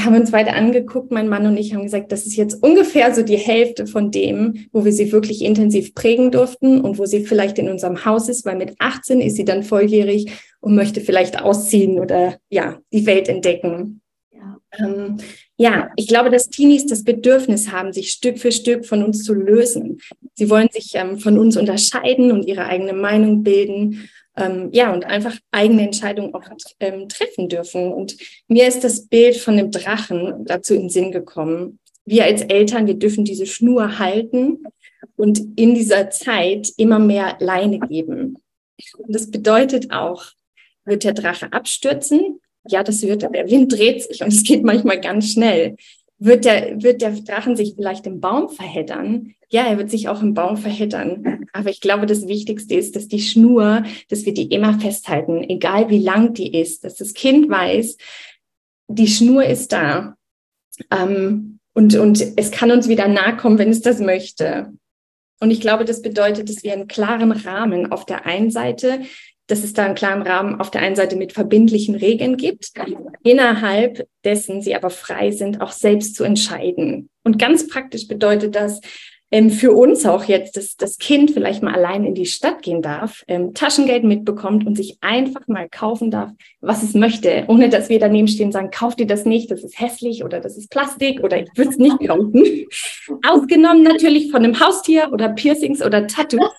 haben 0.00 0.16
uns 0.16 0.30
beide 0.30 0.54
angeguckt, 0.54 1.10
mein 1.10 1.28
Mann 1.28 1.46
und 1.46 1.56
ich 1.56 1.74
haben 1.74 1.82
gesagt, 1.82 2.12
das 2.12 2.26
ist 2.26 2.36
jetzt 2.36 2.62
ungefähr 2.62 3.14
so 3.14 3.22
die 3.22 3.36
Hälfte 3.36 3.86
von 3.86 4.10
dem, 4.10 4.66
wo 4.72 4.84
wir 4.84 4.92
sie 4.92 5.12
wirklich 5.12 5.42
intensiv 5.42 5.94
prägen 5.94 6.30
durften 6.30 6.80
und 6.80 6.98
wo 6.98 7.04
sie 7.04 7.24
vielleicht 7.24 7.58
in 7.58 7.68
unserem 7.68 8.04
Haus 8.04 8.28
ist, 8.28 8.44
weil 8.44 8.56
mit 8.56 8.74
18 8.78 9.20
ist 9.20 9.36
sie 9.36 9.44
dann 9.44 9.62
volljährig 9.62 10.32
und 10.60 10.74
möchte 10.74 11.00
vielleicht 11.00 11.42
ausziehen 11.42 11.98
oder 11.98 12.38
ja, 12.48 12.78
die 12.92 13.06
Welt 13.06 13.28
entdecken. 13.28 14.00
Ja. 14.30 14.58
Ähm, 14.78 15.18
ja, 15.56 15.90
ich 15.96 16.08
glaube, 16.08 16.30
dass 16.30 16.48
Teenies 16.48 16.86
das 16.86 17.04
Bedürfnis 17.04 17.70
haben, 17.70 17.92
sich 17.92 18.10
Stück 18.10 18.38
für 18.38 18.52
Stück 18.52 18.86
von 18.86 19.02
uns 19.02 19.22
zu 19.22 19.34
lösen. 19.34 19.98
Sie 20.34 20.48
wollen 20.48 20.68
sich 20.72 20.92
ähm, 20.94 21.18
von 21.18 21.38
uns 21.38 21.56
unterscheiden 21.56 22.32
und 22.32 22.46
ihre 22.46 22.64
eigene 22.66 22.94
Meinung 22.94 23.42
bilden 23.42 24.08
ähm, 24.36 24.70
ja, 24.72 24.92
und 24.92 25.04
einfach 25.04 25.36
eigene 25.50 25.82
Entscheidungen 25.82 26.34
auch 26.34 26.44
ähm, 26.80 27.08
treffen 27.08 27.48
dürfen. 27.48 27.92
Und 27.92 28.16
mir 28.48 28.66
ist 28.66 28.82
das 28.82 29.06
Bild 29.06 29.36
von 29.36 29.56
dem 29.56 29.70
Drachen 29.70 30.44
dazu 30.44 30.74
in 30.74 30.82
den 30.82 30.90
Sinn 30.90 31.12
gekommen. 31.12 31.78
Wir 32.04 32.24
als 32.24 32.42
Eltern, 32.42 32.86
wir 32.86 32.94
dürfen 32.94 33.24
diese 33.24 33.46
Schnur 33.46 33.98
halten 33.98 34.64
und 35.16 35.40
in 35.56 35.74
dieser 35.74 36.10
Zeit 36.10 36.72
immer 36.76 36.98
mehr 36.98 37.36
Leine 37.40 37.78
geben. 37.80 38.38
Und 38.98 39.14
das 39.14 39.30
bedeutet 39.30 39.92
auch, 39.92 40.24
wird 40.84 41.04
der 41.04 41.12
Drache 41.12 41.52
abstürzen? 41.52 42.40
Ja, 42.68 42.82
das 42.82 43.02
wird, 43.02 43.22
der 43.22 43.50
Wind 43.50 43.72
dreht 43.72 44.02
sich 44.02 44.22
und 44.22 44.28
es 44.28 44.42
geht 44.42 44.64
manchmal 44.64 45.00
ganz 45.00 45.32
schnell. 45.32 45.76
Wird 46.24 46.44
der, 46.44 46.80
wird 46.80 47.02
der 47.02 47.10
Drachen 47.10 47.56
sich 47.56 47.74
vielleicht 47.74 48.06
im 48.06 48.20
Baum 48.20 48.48
verheddern? 48.48 49.34
Ja, 49.48 49.64
er 49.66 49.76
wird 49.76 49.90
sich 49.90 50.08
auch 50.08 50.22
im 50.22 50.34
Baum 50.34 50.56
verheddern. 50.56 51.48
Aber 51.52 51.68
ich 51.68 51.80
glaube, 51.80 52.06
das 52.06 52.28
Wichtigste 52.28 52.76
ist, 52.76 52.94
dass 52.94 53.08
die 53.08 53.20
Schnur, 53.20 53.82
dass 54.08 54.24
wir 54.24 54.32
die 54.32 54.46
immer 54.46 54.78
festhalten, 54.78 55.42
egal 55.42 55.90
wie 55.90 55.98
lang 55.98 56.32
die 56.32 56.56
ist, 56.56 56.84
dass 56.84 56.94
das 56.94 57.14
Kind 57.14 57.50
weiß, 57.50 57.96
die 58.86 59.08
Schnur 59.08 59.44
ist 59.44 59.72
da. 59.72 60.14
Ähm, 60.92 61.58
und, 61.74 61.96
und 61.96 62.24
es 62.36 62.52
kann 62.52 62.70
uns 62.70 62.88
wieder 62.88 63.08
nahe 63.08 63.36
kommen, 63.36 63.58
wenn 63.58 63.70
es 63.70 63.82
das 63.82 63.98
möchte. 63.98 64.72
Und 65.40 65.50
ich 65.50 65.60
glaube, 65.60 65.84
das 65.84 66.02
bedeutet, 66.02 66.48
dass 66.48 66.62
wir 66.62 66.72
einen 66.72 66.86
klaren 66.86 67.32
Rahmen 67.32 67.90
auf 67.90 68.06
der 68.06 68.26
einen 68.26 68.52
Seite 68.52 69.00
dass 69.52 69.64
es 69.64 69.74
da 69.74 69.84
einen 69.84 69.94
klaren 69.94 70.22
Rahmen 70.22 70.58
auf 70.58 70.70
der 70.70 70.80
einen 70.80 70.96
Seite 70.96 71.14
mit 71.14 71.34
verbindlichen 71.34 71.94
Regeln 71.94 72.38
gibt, 72.38 72.72
innerhalb 73.22 74.08
dessen 74.24 74.62
sie 74.62 74.74
aber 74.74 74.88
frei 74.88 75.30
sind, 75.30 75.60
auch 75.60 75.72
selbst 75.72 76.16
zu 76.16 76.24
entscheiden. 76.24 77.10
Und 77.22 77.38
ganz 77.38 77.68
praktisch 77.68 78.08
bedeutet 78.08 78.56
das, 78.56 78.80
ähm, 79.30 79.50
für 79.50 79.72
uns 79.72 80.06
auch 80.06 80.24
jetzt, 80.24 80.56
dass 80.56 80.76
das 80.76 80.96
Kind 80.96 81.32
vielleicht 81.32 81.62
mal 81.62 81.74
allein 81.74 82.04
in 82.04 82.14
die 82.14 82.24
Stadt 82.24 82.62
gehen 82.62 82.80
darf, 82.80 83.24
ähm, 83.28 83.52
Taschengeld 83.52 84.04
mitbekommt 84.04 84.66
und 84.66 84.74
sich 84.74 84.96
einfach 85.02 85.46
mal 85.48 85.68
kaufen 85.68 86.10
darf, 86.10 86.30
was 86.62 86.82
es 86.82 86.94
möchte, 86.94 87.44
ohne 87.48 87.68
dass 87.68 87.90
wir 87.90 87.98
daneben 87.98 88.28
stehen 88.28 88.46
und 88.46 88.52
sagen, 88.52 88.70
kauf 88.70 88.96
dir 88.96 89.06
das 89.06 89.26
nicht, 89.26 89.50
das 89.50 89.64
ist 89.64 89.78
hässlich 89.78 90.24
oder 90.24 90.40
das 90.40 90.56
ist 90.56 90.70
Plastik 90.70 91.22
oder 91.22 91.42
ich 91.42 91.48
würde 91.56 91.70
es 91.72 91.78
nicht 91.78 91.98
kaufen. 92.06 92.42
Ausgenommen 93.28 93.82
natürlich 93.82 94.30
von 94.30 94.44
einem 94.44 94.58
Haustier 94.58 95.10
oder 95.12 95.28
Piercings 95.28 95.82
oder 95.82 96.06
Tattoos. 96.06 96.50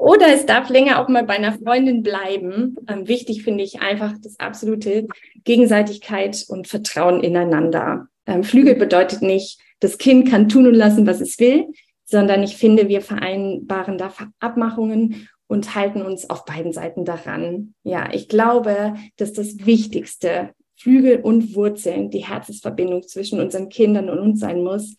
Oder 0.00 0.28
es 0.34 0.46
darf 0.46 0.70
länger 0.70 0.98
auch 0.98 1.08
mal 1.08 1.24
bei 1.24 1.34
einer 1.34 1.52
Freundin 1.52 2.02
bleiben. 2.02 2.74
Ähm, 2.88 3.06
wichtig 3.06 3.42
finde 3.42 3.62
ich 3.62 3.82
einfach 3.82 4.14
das 4.22 4.40
absolute 4.40 5.06
Gegenseitigkeit 5.44 6.42
und 6.48 6.68
Vertrauen 6.68 7.22
ineinander. 7.22 8.08
Ähm, 8.24 8.42
Flügel 8.42 8.76
bedeutet 8.76 9.20
nicht, 9.20 9.60
das 9.80 9.98
Kind 9.98 10.26
kann 10.30 10.48
tun 10.48 10.66
und 10.66 10.72
lassen, 10.72 11.06
was 11.06 11.20
es 11.20 11.38
will, 11.38 11.66
sondern 12.06 12.42
ich 12.42 12.56
finde, 12.56 12.88
wir 12.88 13.02
vereinbaren 13.02 13.98
da 13.98 14.10
Abmachungen 14.38 15.28
und 15.48 15.74
halten 15.74 16.00
uns 16.00 16.30
auf 16.30 16.46
beiden 16.46 16.72
Seiten 16.72 17.04
daran. 17.04 17.74
Ja, 17.82 18.08
ich 18.10 18.30
glaube, 18.30 18.94
dass 19.18 19.34
das 19.34 19.66
Wichtigste 19.66 20.54
Flügel 20.76 21.20
und 21.20 21.54
Wurzeln, 21.54 22.08
die 22.08 22.24
Herzensverbindung 22.24 23.02
zwischen 23.02 23.38
unseren 23.38 23.68
Kindern 23.68 24.08
und 24.08 24.18
uns 24.18 24.40
sein 24.40 24.64
muss, 24.64 24.96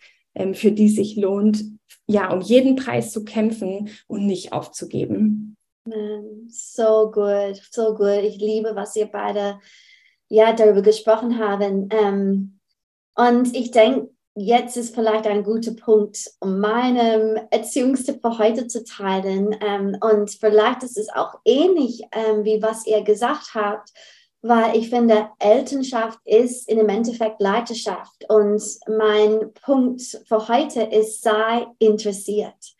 für 0.54 0.72
die 0.72 0.90
sich 0.90 1.16
lohnt, 1.16 1.64
ja, 2.08 2.32
um 2.32 2.42
jeden 2.42 2.76
Preis 2.76 3.12
zu 3.12 3.24
kämpfen 3.24 3.90
und 4.08 4.26
nicht 4.26 4.54
aufzugeben. 4.54 5.56
So 6.48 7.12
gut, 7.12 7.62
so 7.72 7.96
gut. 7.96 8.24
Ich 8.24 8.38
liebe, 8.38 8.76
was 8.76 8.96
ihr 8.96 9.08
beide 9.08 9.60
ja 10.30 10.54
darüber 10.54 10.82
gesprochen 10.82 11.40
haben. 11.40 11.90
Ähm, 11.92 12.60
und 13.16 13.56
ich 13.56 13.72
denke, 13.72 14.10
jetzt 14.36 14.78
ist 14.78 14.96
vielleicht 14.96 15.28
ein 15.28 15.44
guter 15.44 15.74
Punkt, 15.74 16.32
um 16.40 16.60
meinen 16.60 17.38
Erziehungstipp 17.50 18.22
für 18.22 18.38
heute 18.38 18.68
zu 18.68 18.84
teilen. 18.84 19.56
Ähm, 19.62 19.98
und 20.02 20.30
vielleicht 20.30 20.84
ist 20.84 20.98
es 20.98 21.10
auch 21.10 21.36
ähnlich, 21.46 22.04
ähm, 22.12 22.46
wie 22.46 22.62
was 22.62 22.86
ihr 22.86 23.04
gesagt 23.04 23.54
habt 23.54 23.92
weil 24.42 24.76
ich 24.76 24.90
finde, 24.90 25.30
Elternschaft 25.40 26.20
ist 26.26 26.68
dem 26.78 26.90
Endeffekt 26.90 27.40
Leiterschaft. 27.40 28.26
Und 28.30 28.64
mein 28.88 29.54
Punkt 29.62 30.02
für 30.28 30.48
heute 30.48 30.82
ist, 30.82 31.22
sei 31.22 31.68
interessiert. 31.80 32.76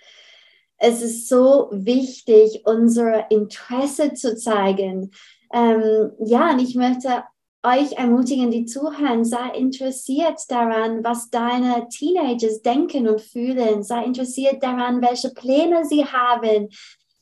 Es 0.78 1.02
ist 1.04 1.30
so 1.30 1.70
wichtig, 1.72 2.64
unser 2.66 3.30
Interesse 3.30 4.14
zu 4.14 4.36
zeigen. 4.36 5.12
Ähm, 5.54 6.12
ja, 6.20 6.52
und 6.52 6.60
ich 6.60 6.76
möchte 6.76 7.24
euch 7.64 7.94
ermutigen, 7.94 8.50
die 8.50 8.66
zuhören, 8.66 9.24
sei 9.24 9.50
interessiert 9.56 10.40
daran, 10.50 11.04
was 11.04 11.30
deine 11.30 11.88
Teenagers 11.90 12.64
denken 12.64 13.08
und 13.08 13.22
fühlen. 13.22 13.84
Sei 13.84 14.04
interessiert 14.04 14.64
daran, 14.64 15.02
welche 15.02 15.30
Pläne 15.30 15.86
sie 15.86 16.06
haben, 16.06 16.70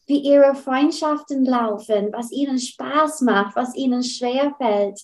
wie 0.10 0.20
ihre 0.20 0.56
Freundschaften 0.56 1.46
laufen, 1.46 2.10
was 2.12 2.32
ihnen 2.32 2.60
Spaß 2.60 3.22
macht, 3.22 3.56
was 3.56 3.76
ihnen 3.76 4.04
schwerfällt. 4.04 5.02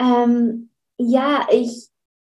Ähm, 0.00 0.70
ja, 0.98 1.46
ich 1.50 1.88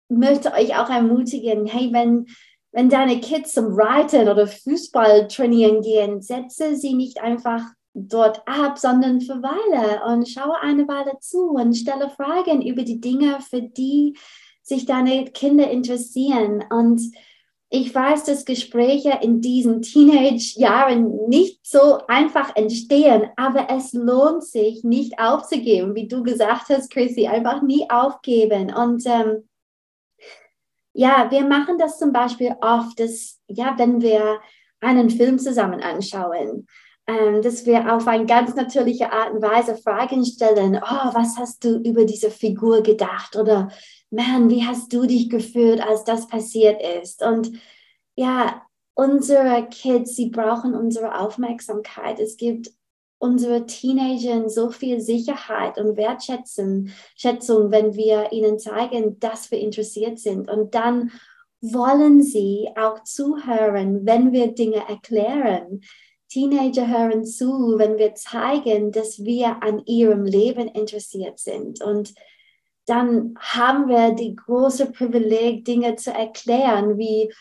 möchte 0.08 0.54
euch 0.54 0.78
auch 0.78 0.90
ermutigen, 0.90 1.66
hey, 1.66 1.92
wenn, 1.92 2.28
wenn 2.72 2.90
deine 2.90 3.20
Kids 3.20 3.54
zum 3.54 3.74
Reiten 3.74 4.30
oder 4.30 4.46
Fußball 4.48 5.28
trainieren 5.28 5.82
gehen, 5.82 6.22
setze 6.22 6.76
sie 6.76 6.94
nicht 6.94 7.22
einfach 7.22 7.62
dort 7.96 8.48
ab, 8.48 8.78
sondern 8.78 9.22
verweile 9.22 10.04
und 10.06 10.30
schaue 10.30 10.60
eine 10.60 10.88
Weile 10.88 11.18
zu 11.22 11.50
und 11.52 11.74
stelle 11.74 12.10
Fragen 12.10 12.62
über 12.62 12.84
die 12.84 13.02
Dinge, 13.02 13.40
für 13.42 13.62
die 13.62 14.16
sich 14.62 14.86
deine 14.86 15.26
Kinder 15.26 15.72
interessieren. 15.72 16.64
Und 16.70 17.02
ich 17.70 17.94
weiß, 17.94 18.26
dass 18.26 18.46
Gespräche 18.46 19.20
in 19.22 19.42
diesen 19.42 19.82
Teenage-Jahren 19.82 21.28
nicht 21.28 21.66
so 21.66 22.06
einfach 22.08 22.56
entstehen, 22.56 23.30
aber 23.36 23.68
es 23.70 23.94
lohnt 23.94 24.44
sich, 24.44 24.84
nicht 24.84 25.20
aufzugeben, 25.20 25.96
wie 25.96 26.08
du 26.08 26.24
gesagt 26.24 26.70
hast, 26.70 26.92
Chrissy, 26.92 27.28
einfach 27.28 27.62
nie 27.64 27.90
aufgeben. 27.90 28.74
Und 28.74 29.04
ähm, 29.08 29.50
ja, 30.94 31.30
wir 31.32 31.46
machen 31.46 31.78
das 31.78 31.98
zum 31.98 32.14
Beispiel 32.14 32.56
oft, 32.62 33.00
dass, 33.00 33.42
ja, 33.48 33.74
wenn 33.78 34.02
wir 34.02 34.40
einen 34.80 35.10
Film 35.10 35.40
zusammen 35.40 35.82
anschauen, 35.82 36.68
ähm, 37.08 37.42
dass 37.42 37.66
wir 37.66 37.94
auf 37.94 38.08
eine 38.08 38.26
ganz 38.26 38.56
natürliche 38.56 39.12
Art 39.12 39.34
und 39.34 39.42
Weise 39.42 39.76
Fragen 39.78 40.26
stellen. 40.26 40.76
Oh, 40.78 41.14
was 41.14 41.38
hast 41.38 41.64
du 41.64 41.78
über 41.78 42.06
diese 42.06 42.32
Figur 42.32 42.82
gedacht? 42.82 43.36
Oder 43.36 43.70
man, 44.10 44.50
wie 44.50 44.66
hast 44.66 44.92
du 44.92 45.06
dich 45.06 45.30
gefühlt, 45.30 45.82
als 45.82 46.04
das 46.04 46.28
passiert 46.28 46.82
ist? 47.04 47.24
Und 47.24 47.52
ja, 48.16 48.62
unsere 48.96 49.68
Kids, 49.70 50.16
sie 50.16 50.30
brauchen 50.30 50.74
unsere 50.74 51.20
Aufmerksamkeit. 51.20 52.20
Es 52.20 52.38
gibt 52.38 52.72
unsere 53.20 53.66
Teenager 53.66 54.50
so 54.50 54.72
viel 54.72 55.00
Sicherheit 55.00 55.78
und 55.78 55.98
Wertschätzung, 55.98 56.90
Schätzung, 57.16 57.72
wenn 57.72 57.96
wir 57.96 58.32
ihnen 58.32 58.60
zeigen, 58.60 59.20
dass 59.20 59.52
wir 59.52 59.60
interessiert 59.60 60.20
sind. 60.20 60.50
Und 60.50 60.76
dann 60.76 61.12
wollen 61.62 62.22
sie 62.22 62.70
auch 62.76 63.04
zuhören, 63.04 64.06
wenn 64.06 64.32
wir 64.32 64.54
Dinge 64.54 64.88
erklären. 64.88 65.82
Teenager 66.30 66.88
hören 66.88 67.26
zu, 67.26 67.76
wenn 67.78 67.98
wir 67.98 68.16
zeigen, 68.16 68.92
dass 68.92 69.24
wir 69.24 69.64
an 69.64 69.86
ihrem 69.86 70.26
Leben 70.26 70.68
interessiert 70.68 71.40
sind. 71.40 71.82
Und 71.82 72.14
dann 72.86 73.36
haben 73.40 73.88
wir 73.88 74.12
die 74.12 74.36
große 74.36 74.92
Privileg, 74.92 75.66
Dinge 75.66 75.96
zu 75.96 76.12
erklären, 76.12 76.98
wie 76.98 77.32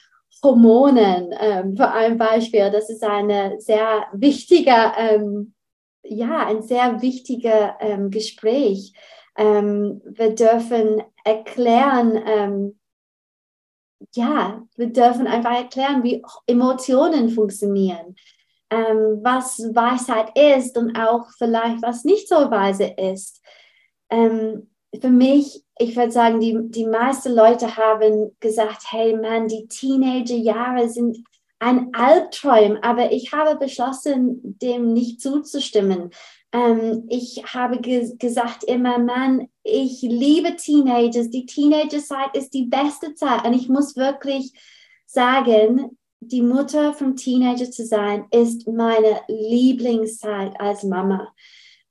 Hormonen, 0.43 1.35
ähm, 1.39 1.77
für 1.77 1.91
ein 1.91 2.19
Beispiel. 2.19 2.71
Das 2.71 2.91
ist 2.91 3.03
eine 3.03 3.61
sehr 3.61 4.07
wichtige, 4.13 4.93
ähm, 4.97 5.55
ja, 6.03 6.47
ein 6.47 6.63
sehr 6.63 7.01
wichtiger 7.03 7.77
ähm, 7.81 8.11
Gespräch. 8.11 8.93
Ähm, 9.37 10.03
wir 10.05 10.35
dürfen 10.35 11.03
erklären, 11.25 12.23
ähm, 12.27 12.79
ja, 14.15 14.63
wir 14.77 14.93
dürfen 14.93 15.27
einfach 15.27 15.57
erklären, 15.57 16.03
wie 16.03 16.23
Emotionen 16.47 17.31
funktionieren. 17.31 18.17
Ähm, 18.75 19.21
was 19.23 19.61
Weisheit 19.73 20.37
ist 20.37 20.77
und 20.77 20.97
auch 20.97 21.29
vielleicht 21.39 21.83
was 21.83 22.05
nicht 22.05 22.29
so 22.29 22.51
weise 22.51 22.85
ist. 22.85 23.41
Ähm, 24.11 24.71
für 25.01 25.11
mich, 25.11 25.63
ich 25.79 25.97
würde 25.97 26.11
sagen, 26.11 26.41
die, 26.41 26.59
die 26.71 26.87
meisten 26.87 27.33
Leute 27.35 27.77
haben 27.77 28.37
gesagt, 28.41 28.85
hey 28.91 29.17
Mann, 29.17 29.49
die 29.49 29.69
Teenagerjahre 29.69 30.89
sind 30.89 31.19
ein 31.61 31.95
Albtraum, 31.95 32.79
aber 32.83 33.13
ich 33.13 33.33
habe 33.33 33.57
beschlossen, 33.57 34.59
dem 34.61 34.93
nicht 34.93 35.21
zuzustimmen. 35.21 36.11
Ähm, 36.53 37.07
ich 37.09 37.43
habe 37.55 37.81
ge 37.81 38.17
gesagt 38.19 38.65
immer, 38.65 38.99
Mann, 38.99 39.49
ich 39.63 40.03
liebe 40.03 40.57
Teenagers. 40.57 41.31
Die 41.31 41.47
Teenagerzeit 41.47 42.37
ist 42.37 42.55
die 42.55 42.67
beste 42.67 43.15
Zeit 43.15 43.47
und 43.47 43.55
ich 43.55 43.69
muss 43.69 43.97
wirklich 43.97 44.53
sagen, 45.07 45.97
die 46.33 46.43
Mutter 46.43 46.95
vom 46.95 47.17
Teenager 47.17 47.71
zu 47.71 47.85
sein, 47.85 48.27
ist 48.31 48.67
meine 48.69 49.21
Lieblingszeit 49.29 50.59
als 50.61 50.83
Mama. 50.83 51.33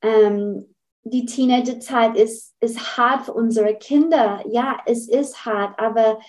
Ähm, 0.02 0.74
die 1.04 1.26
Teenagerzeit 1.26 2.18
ist, 2.18 2.56
ist 2.60 2.98
hart 2.98 3.26
für 3.26 3.34
unsere 3.34 3.76
Kinder. 3.76 4.44
Ja, 4.50 4.80
es 4.86 5.10
ist 5.10 5.46
hart, 5.46 5.78
aber 5.78 6.20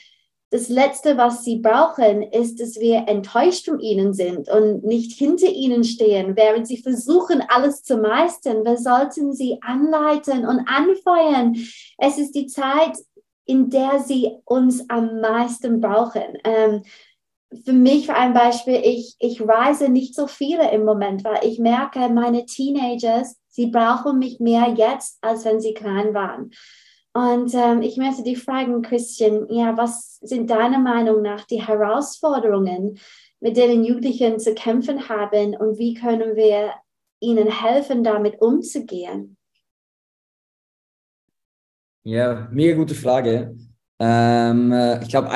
das 0.51 0.69
Letzte, 0.69 1.17
was 1.17 1.43
sie 1.43 1.57
brauchen, 1.57 2.23
ist, 2.23 2.61
dass 2.61 2.79
wir 2.79 3.09
enttäuscht 3.09 3.67
von 3.67 3.81
ihnen 3.81 4.13
sind 4.13 4.49
und 4.49 4.85
nicht 4.85 5.19
hinter 5.19 5.49
ihnen 5.49 5.83
stehen, 5.83 6.37
während 6.37 6.69
sie 6.69 6.77
versuchen, 6.77 7.43
alles 7.49 7.83
zu 7.83 7.97
meistern. 7.97 8.65
Wir 8.65 8.77
sollten 8.77 9.33
sie 9.33 9.59
anleiten 9.63 10.47
und 10.47 10.61
anfeuern. 10.69 11.57
Es 11.99 12.19
ist 12.19 12.37
die 12.37 12.47
Zeit, 12.47 12.97
in 13.47 13.69
der 13.69 14.01
sie 14.01 14.37
uns 14.45 14.89
am 14.89 15.21
meisten 15.21 15.81
brauchen. 15.81 16.39
Ähm, 16.45 16.83
für 17.65 17.73
mich 17.73 18.07
für 18.07 18.15
ein 18.15 18.35
Beispiel, 18.35 18.81
ich, 18.83 19.17
ich 19.19 19.41
reise 19.43 19.89
nicht 19.89 20.15
so 20.15 20.27
viele 20.27 20.71
im 20.73 20.85
Moment, 20.85 21.25
weil 21.25 21.45
ich 21.45 21.59
merke, 21.59 22.09
meine 22.09 22.47
Teenagers, 22.47 23.37
sie 23.49 23.67
brauchen 23.67 24.19
mich 24.19 24.41
mehr 24.41 24.75
jetzt, 24.77 25.19
als 25.23 25.45
wenn 25.45 25.61
sie 25.61 25.75
klein 25.75 26.15
waren. 26.15 26.51
Und 27.13 27.55
ähm, 27.55 27.83
ich 27.83 27.97
möchte 27.97 28.25
dich 28.25 28.43
fragen, 28.43 28.83
Christian, 28.83 29.47
ja, 29.49 29.77
was 29.77 30.17
sind 30.17 30.51
deiner 30.51 30.81
Meinung 30.81 31.23
nach 31.23 31.45
die 31.45 31.63
Herausforderungen, 31.63 32.99
mit 33.41 33.57
denen 33.57 33.85
Jugendlichen 33.85 34.41
zu 34.41 34.55
kämpfen 34.55 35.09
haben 35.09 35.55
und 35.55 35.79
wie 35.79 35.95
können 35.95 36.35
wir 36.35 36.73
ihnen 37.21 37.49
helfen, 37.49 38.03
damit 38.03 38.41
umzugehen? 38.41 39.37
Ja, 42.03 42.49
mega 42.51 42.77
gute 42.77 42.95
Frage. 42.95 43.57
Ähm, 44.07 44.71
äh, 44.71 45.03
ich 45.03 45.09
glaube, 45.09 45.31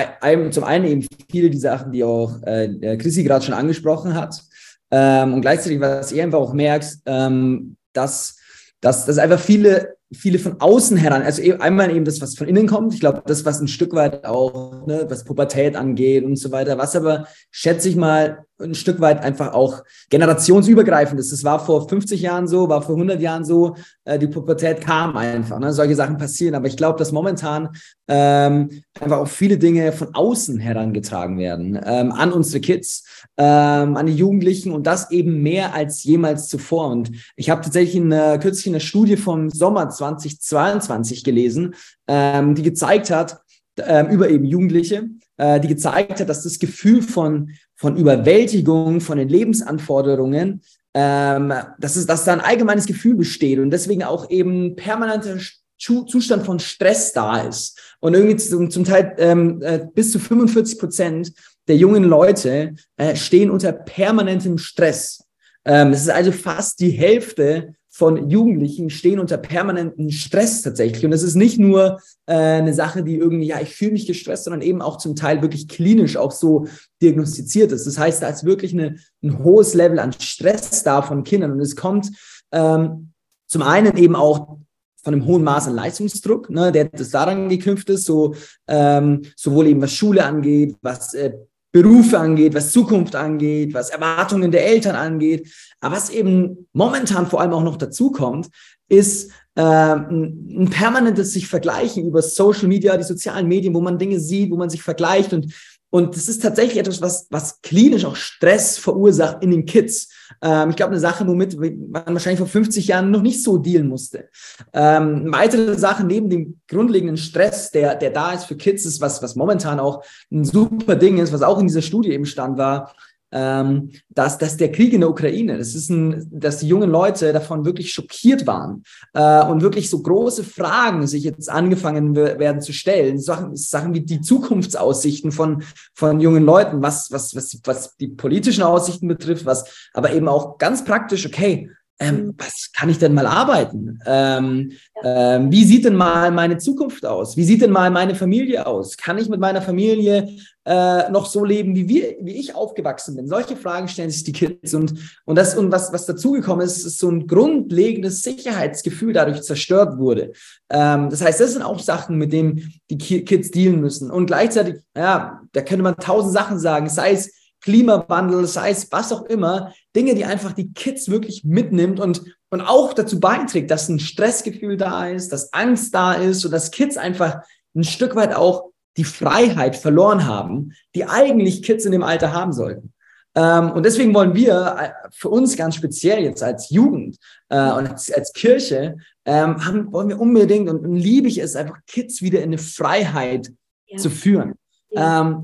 zum 0.51 0.65
einen 0.65 0.85
eben 0.85 1.07
viele 1.31 1.49
die 1.49 1.59
Sachen, 1.59 1.91
die 1.91 2.05
auch 2.05 2.43
äh, 2.43 2.99
Chrissy 2.99 3.25
gerade 3.25 3.43
schon 3.43 3.55
angesprochen 3.55 4.15
hat. 4.15 4.43
Ähm, 4.91 5.33
und 5.33 5.41
gleichzeitig, 5.41 5.81
was 5.81 6.13
ihr 6.13 6.23
einfach 6.23 6.39
auch 6.39 6.53
merkt, 6.53 6.99
ähm, 7.07 7.77
dass, 7.95 8.37
dass, 8.83 9.07
dass 9.07 9.17
einfach 9.17 9.41
viele 9.41 9.97
viele 10.13 10.39
von 10.39 10.59
außen 10.59 10.97
heran, 10.97 11.23
also 11.23 11.43
e-, 11.43 11.59
einmal 11.59 11.95
eben 11.95 12.05
das, 12.05 12.21
was 12.23 12.35
von 12.35 12.49
innen 12.49 12.67
kommt, 12.67 12.95
ich 12.95 13.01
glaube, 13.01 13.23
das, 13.27 13.45
was 13.45 13.61
ein 13.61 13.69
Stück 13.69 13.93
weit 13.93 14.25
auch, 14.25 14.87
ne, 14.87 15.05
was 15.07 15.25
Pubertät 15.25 15.77
angeht 15.77 16.25
und 16.25 16.37
so 16.37 16.51
weiter, 16.51 16.79
was 16.79 16.97
aber, 16.97 17.27
schätze 17.51 17.91
ich 17.91 17.97
mal, 17.97 18.47
ein 18.61 18.75
Stück 18.75 19.01
weit 19.01 19.23
einfach 19.23 19.53
auch 19.53 19.85
generationsübergreifend 20.11 21.21
ist. 21.21 21.33
Das 21.33 21.45
war 21.45 21.65
vor 21.65 21.89
50 21.89 22.21
Jahren 22.21 22.49
so, 22.49 22.69
war 22.69 22.83
vor 22.83 22.97
100 22.97 23.21
Jahren 23.21 23.45
so, 23.45 23.77
äh, 24.05 24.19
die 24.19 24.27
Pubertät 24.27 24.81
kam 24.81 25.17
einfach, 25.17 25.59
ne, 25.59 25.73
solche 25.73 25.95
Sachen 25.95 26.19
passieren, 26.19 26.55
aber 26.55 26.67
ich 26.67 26.77
glaube, 26.77 26.99
dass 26.99 27.13
momentan 27.13 27.71
ähm, 28.09 28.83
einfach 28.99 29.19
auch 29.19 29.29
viele 29.29 29.59
Dinge 29.59 29.93
von 29.93 30.15
außen 30.15 30.59
herangetragen 30.59 31.39
werden, 31.39 31.79
ähm, 31.85 32.11
an 32.13 32.33
unsere 32.33 32.61
Kids, 32.61 33.05
ähm, 33.37 33.97
an 33.97 34.07
die 34.07 34.17
Jugendlichen 34.17 34.73
und 34.73 34.87
das 34.87 35.11
eben 35.11 35.43
mehr 35.43 35.75
als 35.75 36.03
jemals 36.05 36.49
zuvor. 36.49 36.89
Und 36.89 37.13
ich 37.37 37.51
habe 37.51 37.63
tatsächlich 37.63 37.97
in, 37.97 38.11
äh, 38.11 38.39
kürzlich 38.41 38.69
eine 38.69 38.81
Studie 38.81 39.17
vom 39.17 39.51
Sommer 39.51 39.89
2022 39.89 41.23
gelesen, 41.23 41.75
ähm, 42.09 42.55
die 42.55 42.63
gezeigt 42.63 43.11
hat, 43.11 43.41
ähm, 43.87 44.09
über 44.09 44.29
eben 44.29 44.45
Jugendliche, 44.45 45.09
äh, 45.37 45.61
die 45.61 45.69
gezeigt 45.69 46.21
hat, 46.21 46.29
dass 46.29 46.43
das 46.43 46.59
Gefühl 46.59 47.03
von, 47.03 47.53
von 47.79 47.97
Überwältigung, 47.97 49.01
von 49.01 49.19
den 49.19 49.29
Lebensanforderungen, 49.29 50.63
ähm, 50.95 51.53
dass, 51.79 51.95
es, 51.97 52.07
dass 52.07 52.25
da 52.25 52.33
ein 52.33 52.41
allgemeines 52.41 52.87
Gefühl 52.87 53.15
besteht 53.15 53.61
und 53.61 53.71
deswegen 53.71 54.03
auch 54.03 54.29
eben 54.31 54.75
permanenter 54.75 55.39
Zustand 55.79 56.45
von 56.45 56.59
Stress 56.59 57.13
da 57.13 57.43
ist. 57.43 57.79
Und 58.01 58.15
irgendwie 58.15 58.37
zum, 58.37 58.69
zum 58.69 58.83
Teil 58.83 59.15
ähm, 59.19 59.63
äh, 59.63 59.87
bis 59.95 60.11
zu 60.11 60.19
45 60.19 60.77
Prozent 60.77 61.33
der 61.69 61.77
jungen 61.77 62.03
Leute 62.03 62.75
äh, 62.97 63.15
stehen 63.15 63.49
unter 63.49 63.71
permanentem 63.71 64.59
Stress. 64.59 65.23
Ähm, 65.65 65.93
es 65.93 66.01
ist 66.01 66.11
also 66.11 66.33
fast 66.33 66.81
die 66.81 66.91
Hälfte 66.91 67.75
von 67.99 68.31
Jugendlichen 68.31 68.91
stehen 68.91 69.19
unter 69.19 69.39
permanentem 69.39 70.11
Stress 70.11 70.63
tatsächlich. 70.63 71.05
Und 71.05 71.13
es 71.13 71.25
ist 71.25 71.35
nicht 71.35 71.59
nur 71.59 71.99
äh, 72.27 72.35
eine 72.35 72.73
Sache, 72.73 73.03
die 73.03 73.17
irgendwie, 73.17 73.49
ja, 73.49 73.61
ich 73.61 73.75
fühle 73.75 73.91
mich 73.91 74.07
gestresst, 74.07 74.45
sondern 74.45 74.63
eben 74.63 74.81
auch 74.83 74.99
zum 74.99 75.17
Teil 75.17 75.43
wirklich 75.43 75.67
klinisch 75.67 76.17
auch 76.17 76.31
so 76.31 76.69
diagnostiziert 77.03 77.73
ist. 77.73 77.89
Das 77.89 77.99
heißt, 77.99 78.23
da 78.23 78.29
ist 78.29 78.45
wirklich 78.45 78.73
eine, 78.73 78.99
ein 79.25 79.43
hohes 79.43 79.75
Level 79.75 79.99
an 79.99 80.13
Stress 80.13 80.85
da 80.85 81.03
von 81.03 81.25
Kindern. 81.25 81.51
Und 81.51 81.61
es 81.61 81.75
kommt 81.75 82.13
ähm, 82.53 83.11
zum 83.49 83.63
einen 83.63 83.97
eben 83.97 84.15
auch 84.15 84.59
von 85.03 85.15
einem 85.15 85.27
hohen 85.27 85.43
Maß 85.43 85.67
an 85.67 85.75
Leistungsdruck, 85.75 86.51
ne, 86.51 86.71
der 86.71 86.85
das 86.85 87.11
daran 87.11 87.49
geknüpft 87.49 87.91
ist, 87.91 88.05
so 88.05 88.37
ähm, 88.69 89.23
sowohl 89.35 89.67
eben 89.67 89.83
was 89.83 89.93
Schule 89.93 90.25
angeht, 90.25 90.77
was 90.83 91.15
äh, 91.15 91.33
Berufe 91.73 92.19
angeht, 92.19 92.55
was 92.55 92.73
Zukunft 92.73 93.15
angeht, 93.15 93.75
was 93.75 93.91
Erwartungen 93.91 94.51
der 94.51 94.67
Eltern 94.67 94.97
angeht. 94.97 95.53
Aber 95.81 95.97
was 95.97 96.11
eben 96.11 96.69
momentan 96.73 97.27
vor 97.27 97.41
allem 97.41 97.53
auch 97.53 97.63
noch 97.63 97.77
dazu 97.77 98.11
kommt, 98.11 98.49
ist 98.89 99.31
äh, 99.55 99.63
ein, 99.63 100.63
ein 100.63 100.71
permanentes 100.71 101.33
sich 101.33 101.47
vergleichen 101.47 102.07
über 102.07 102.23
Social 102.23 102.69
Media, 102.69 102.97
die 102.97 103.05
sozialen 103.05 103.49
Medien, 103.49 103.75
wo 103.75 103.81
man 103.81 103.99
Dinge 103.99 104.19
sieht, 104.19 104.51
wo 104.51 104.57
man 104.57 104.71
sich 104.71 104.83
vergleicht 104.83 105.33
und 105.33 105.53
und 105.91 106.15
das 106.15 106.29
ist 106.29 106.43
tatsächlich 106.43 106.79
etwas, 106.79 107.01
was, 107.01 107.27
was 107.31 107.63
klinisch 107.63 108.05
auch 108.05 108.17
Stress 108.17 108.77
verursacht 108.77 109.43
in 109.43 109.51
den 109.51 109.65
Kids. 109.65 110.09
Ähm, 110.43 110.71
ich 110.71 110.77
glaube, 110.77 110.93
eine 110.93 111.01
Sache, 111.01 111.27
womit 111.27 111.59
man 111.59 112.05
wahrscheinlich 112.07 112.39
vor 112.39 112.47
50 112.47 112.89
Jahren 112.89 113.11
noch 113.11 113.23
nicht 113.23 113.43
so 113.43 113.57
dealen 113.57 113.89
musste. 113.89 114.29
Ähm, 114.75 115.33
weitere 115.33 115.79
Sache 115.79 116.05
neben 116.05 116.29
dem 116.29 116.61
grundlegenden 116.69 117.17
Stress, 117.17 117.71
der, 117.71 117.95
der 117.95 118.11
da 118.11 118.33
ist 118.33 118.45
für 118.45 118.57
Kids, 118.57 118.85
ist 118.85 119.01
was, 119.01 119.23
was 119.23 119.35
momentan 119.35 119.81
auch 119.81 120.05
ein 120.31 120.45
super 120.45 120.95
Ding 120.95 121.19
ist, 121.19 121.33
was 121.33 121.43
auch 121.43 121.59
in 121.59 121.67
dieser 121.67 121.83
Studie 121.83 122.13
eben 122.13 122.27
stand, 122.27 122.59
war, 122.59 122.95
ähm, 123.33 123.91
dass, 124.09 124.39
dass 124.39 124.57
der 124.57 124.73
Krieg 124.73 124.93
in 124.93 125.01
der 125.01 125.11
Ukraine, 125.11 125.59
das 125.59 125.75
ist 125.75 125.91
ein, 125.91 126.27
dass 126.31 126.59
die 126.59 126.69
jungen 126.69 126.91
Leute 126.91 127.33
davon 127.33 127.65
wirklich 127.65 127.93
schockiert 127.93 128.47
waren 128.47 128.83
äh, 129.13 129.45
und 129.45 129.63
wirklich 129.63 129.91
so 129.91 130.03
große 130.03 130.45
Fragen 130.45 131.07
sich 131.07 131.25
jetzt 131.25 131.51
angefangen 131.51 132.17
werden 132.17 132.63
zu 132.63 132.73
stellen. 132.73 133.19
Sachen, 133.19 133.57
Sachen 133.57 133.95
wie 133.95 134.01
die 134.01 134.21
Zukunftsaussichten 134.21 135.33
von, 135.33 135.63
von 135.95 136.21
jungen 136.21 136.45
Leuten, 136.45 136.83
was, 136.83 137.11
was, 137.13 137.35
was, 137.35 137.61
was 137.65 137.97
die 137.97 138.09
politischen 138.09 138.63
Aussichten 138.63 139.09
betrifft, 139.09 139.45
was 139.45 139.89
aber 139.93 140.13
eben 140.13 140.29
auch 140.29 140.59
ganz 140.59 140.85
praktisch, 140.85 141.27
okay, 141.27 141.71
ähm, 142.01 142.27
mhm. 142.27 142.35
was 142.39 142.71
kann 142.73 142.89
ich 142.89 142.99
denn 142.99 143.15
mal 143.15 143.27
arbeiten? 143.27 143.99
Ähm, 144.07 144.73
ähm, 145.03 145.51
wie 145.51 145.65
sieht 145.65 145.85
denn 145.85 145.97
mal 145.97 146.31
meine 146.31 146.59
Zukunft 146.59 147.05
aus? 147.05 147.37
Wie 147.37 147.45
sieht 147.45 147.63
denn 147.63 147.73
mal 147.73 147.91
meine 147.91 148.15
Familie 148.15 148.67
aus? 148.67 148.97
Kann 148.97 149.19
ich 149.19 149.29
mit 149.29 149.41
meiner 149.41 149.63
Familie 149.63 150.29
äh, 150.65 151.11
noch 151.11 151.27
so 151.27 151.45
leben, 151.45 151.75
wie 151.75 151.89
wir, 151.89 152.17
wie 152.21 152.37
ich 152.37 152.55
aufgewachsen 152.55 153.17
bin? 153.17 153.27
Solche 153.27 153.57
Fragen 153.57 153.89
stellen 153.89 154.11
sich 154.11 154.23
die 154.23 154.33
Kids 154.33 154.75
und 154.75 154.95
und 155.25 155.37
das 155.37 155.57
und 155.57 155.73
was 155.73 155.93
was 155.93 156.07
dazugekommen 156.07 156.65
ist, 156.65 156.85
ist 156.85 156.99
so 156.99 157.11
ein 157.11 157.27
grundlegendes 157.27 158.23
Sicherheitsgefühl 158.23 159.13
dadurch 159.13 159.43
zerstört 159.43 159.99
wurde. 159.99 160.33
Ähm, 160.71 161.11
das 161.11 161.21
heißt, 161.21 161.41
das 161.41 161.53
sind 161.53 161.63
auch 161.63 161.81
Sachen, 161.81 162.17
mit 162.17 162.33
denen 162.33 162.75
die 162.91 162.99
Kids 162.99 163.51
dealen 163.51 163.81
müssen. 163.81 164.11
Und 164.11 164.27
gleichzeitig, 164.27 164.77
ja, 164.97 165.41
da 165.53 165.63
könnte 165.63 165.83
man 165.83 165.97
tausend 165.97 166.33
Sachen 166.33 166.61
sagen, 166.61 166.89
sei 166.89 167.13
es 167.13 167.33
Klimawandel, 167.61 168.47
sei 168.47 168.71
es 168.71 168.91
was 168.93 169.13
auch 169.13 169.25
immer, 169.25 169.73
Dinge, 169.99 170.15
die 170.15 170.25
einfach 170.25 170.53
die 170.53 170.73
Kids 170.73 171.11
wirklich 171.11 171.43
mitnimmt 171.43 171.99
und, 171.99 172.23
und 172.51 172.61
auch 172.61 172.93
dazu 172.93 173.19
beiträgt, 173.19 173.69
dass 173.73 173.89
ein 173.89 173.99
Stressgefühl 173.99 174.77
da 174.77 175.09
ist, 175.09 175.33
dass 175.33 175.53
Angst 175.53 175.93
da 175.93 176.13
ist 176.13 176.45
und 176.45 176.53
dass 176.53 176.71
Kids 176.71 176.97
einfach 176.97 177.41
ein 177.75 177.83
Stück 177.83 178.15
weit 178.15 178.33
auch 178.33 178.71
die 178.97 179.03
Freiheit 179.03 179.75
verloren 179.75 180.25
haben, 180.25 180.73
die 180.95 181.05
eigentlich 181.05 181.65
Kids 181.65 181.85
in 181.85 181.91
dem 181.91 182.05
Alter 182.05 182.33
haben 182.33 182.53
sollten. 182.53 182.93
Ähm, 183.35 183.73
und 183.73 183.85
deswegen 183.85 184.15
wollen 184.15 184.37
wir 184.37 184.77
äh, 184.79 185.09
für 185.11 185.31
uns 185.31 185.57
ganz 185.57 185.75
speziell 185.75 186.23
jetzt 186.23 186.45
als 186.45 186.71
Jugend 186.71 187.17
äh, 187.49 187.57
und 187.73 187.89
als, 187.89 188.13
als 188.13 188.33
Kirche, 188.33 188.99
ähm, 189.25 189.65
haben, 189.65 189.93
wollen 189.93 190.09
wir 190.11 190.21
unbedingt 190.21 190.71
und, 190.71 190.87
und 190.87 190.95
liebe 190.95 191.27
ich 191.27 191.39
es 191.39 191.57
einfach, 191.57 191.79
Kids 191.89 192.23
wieder 192.23 192.39
in 192.39 192.51
eine 192.51 192.59
Freiheit 192.59 193.51
ja. 193.87 193.99
zu 193.99 194.11
führen. 194.11 194.55
Ja. 194.91 195.43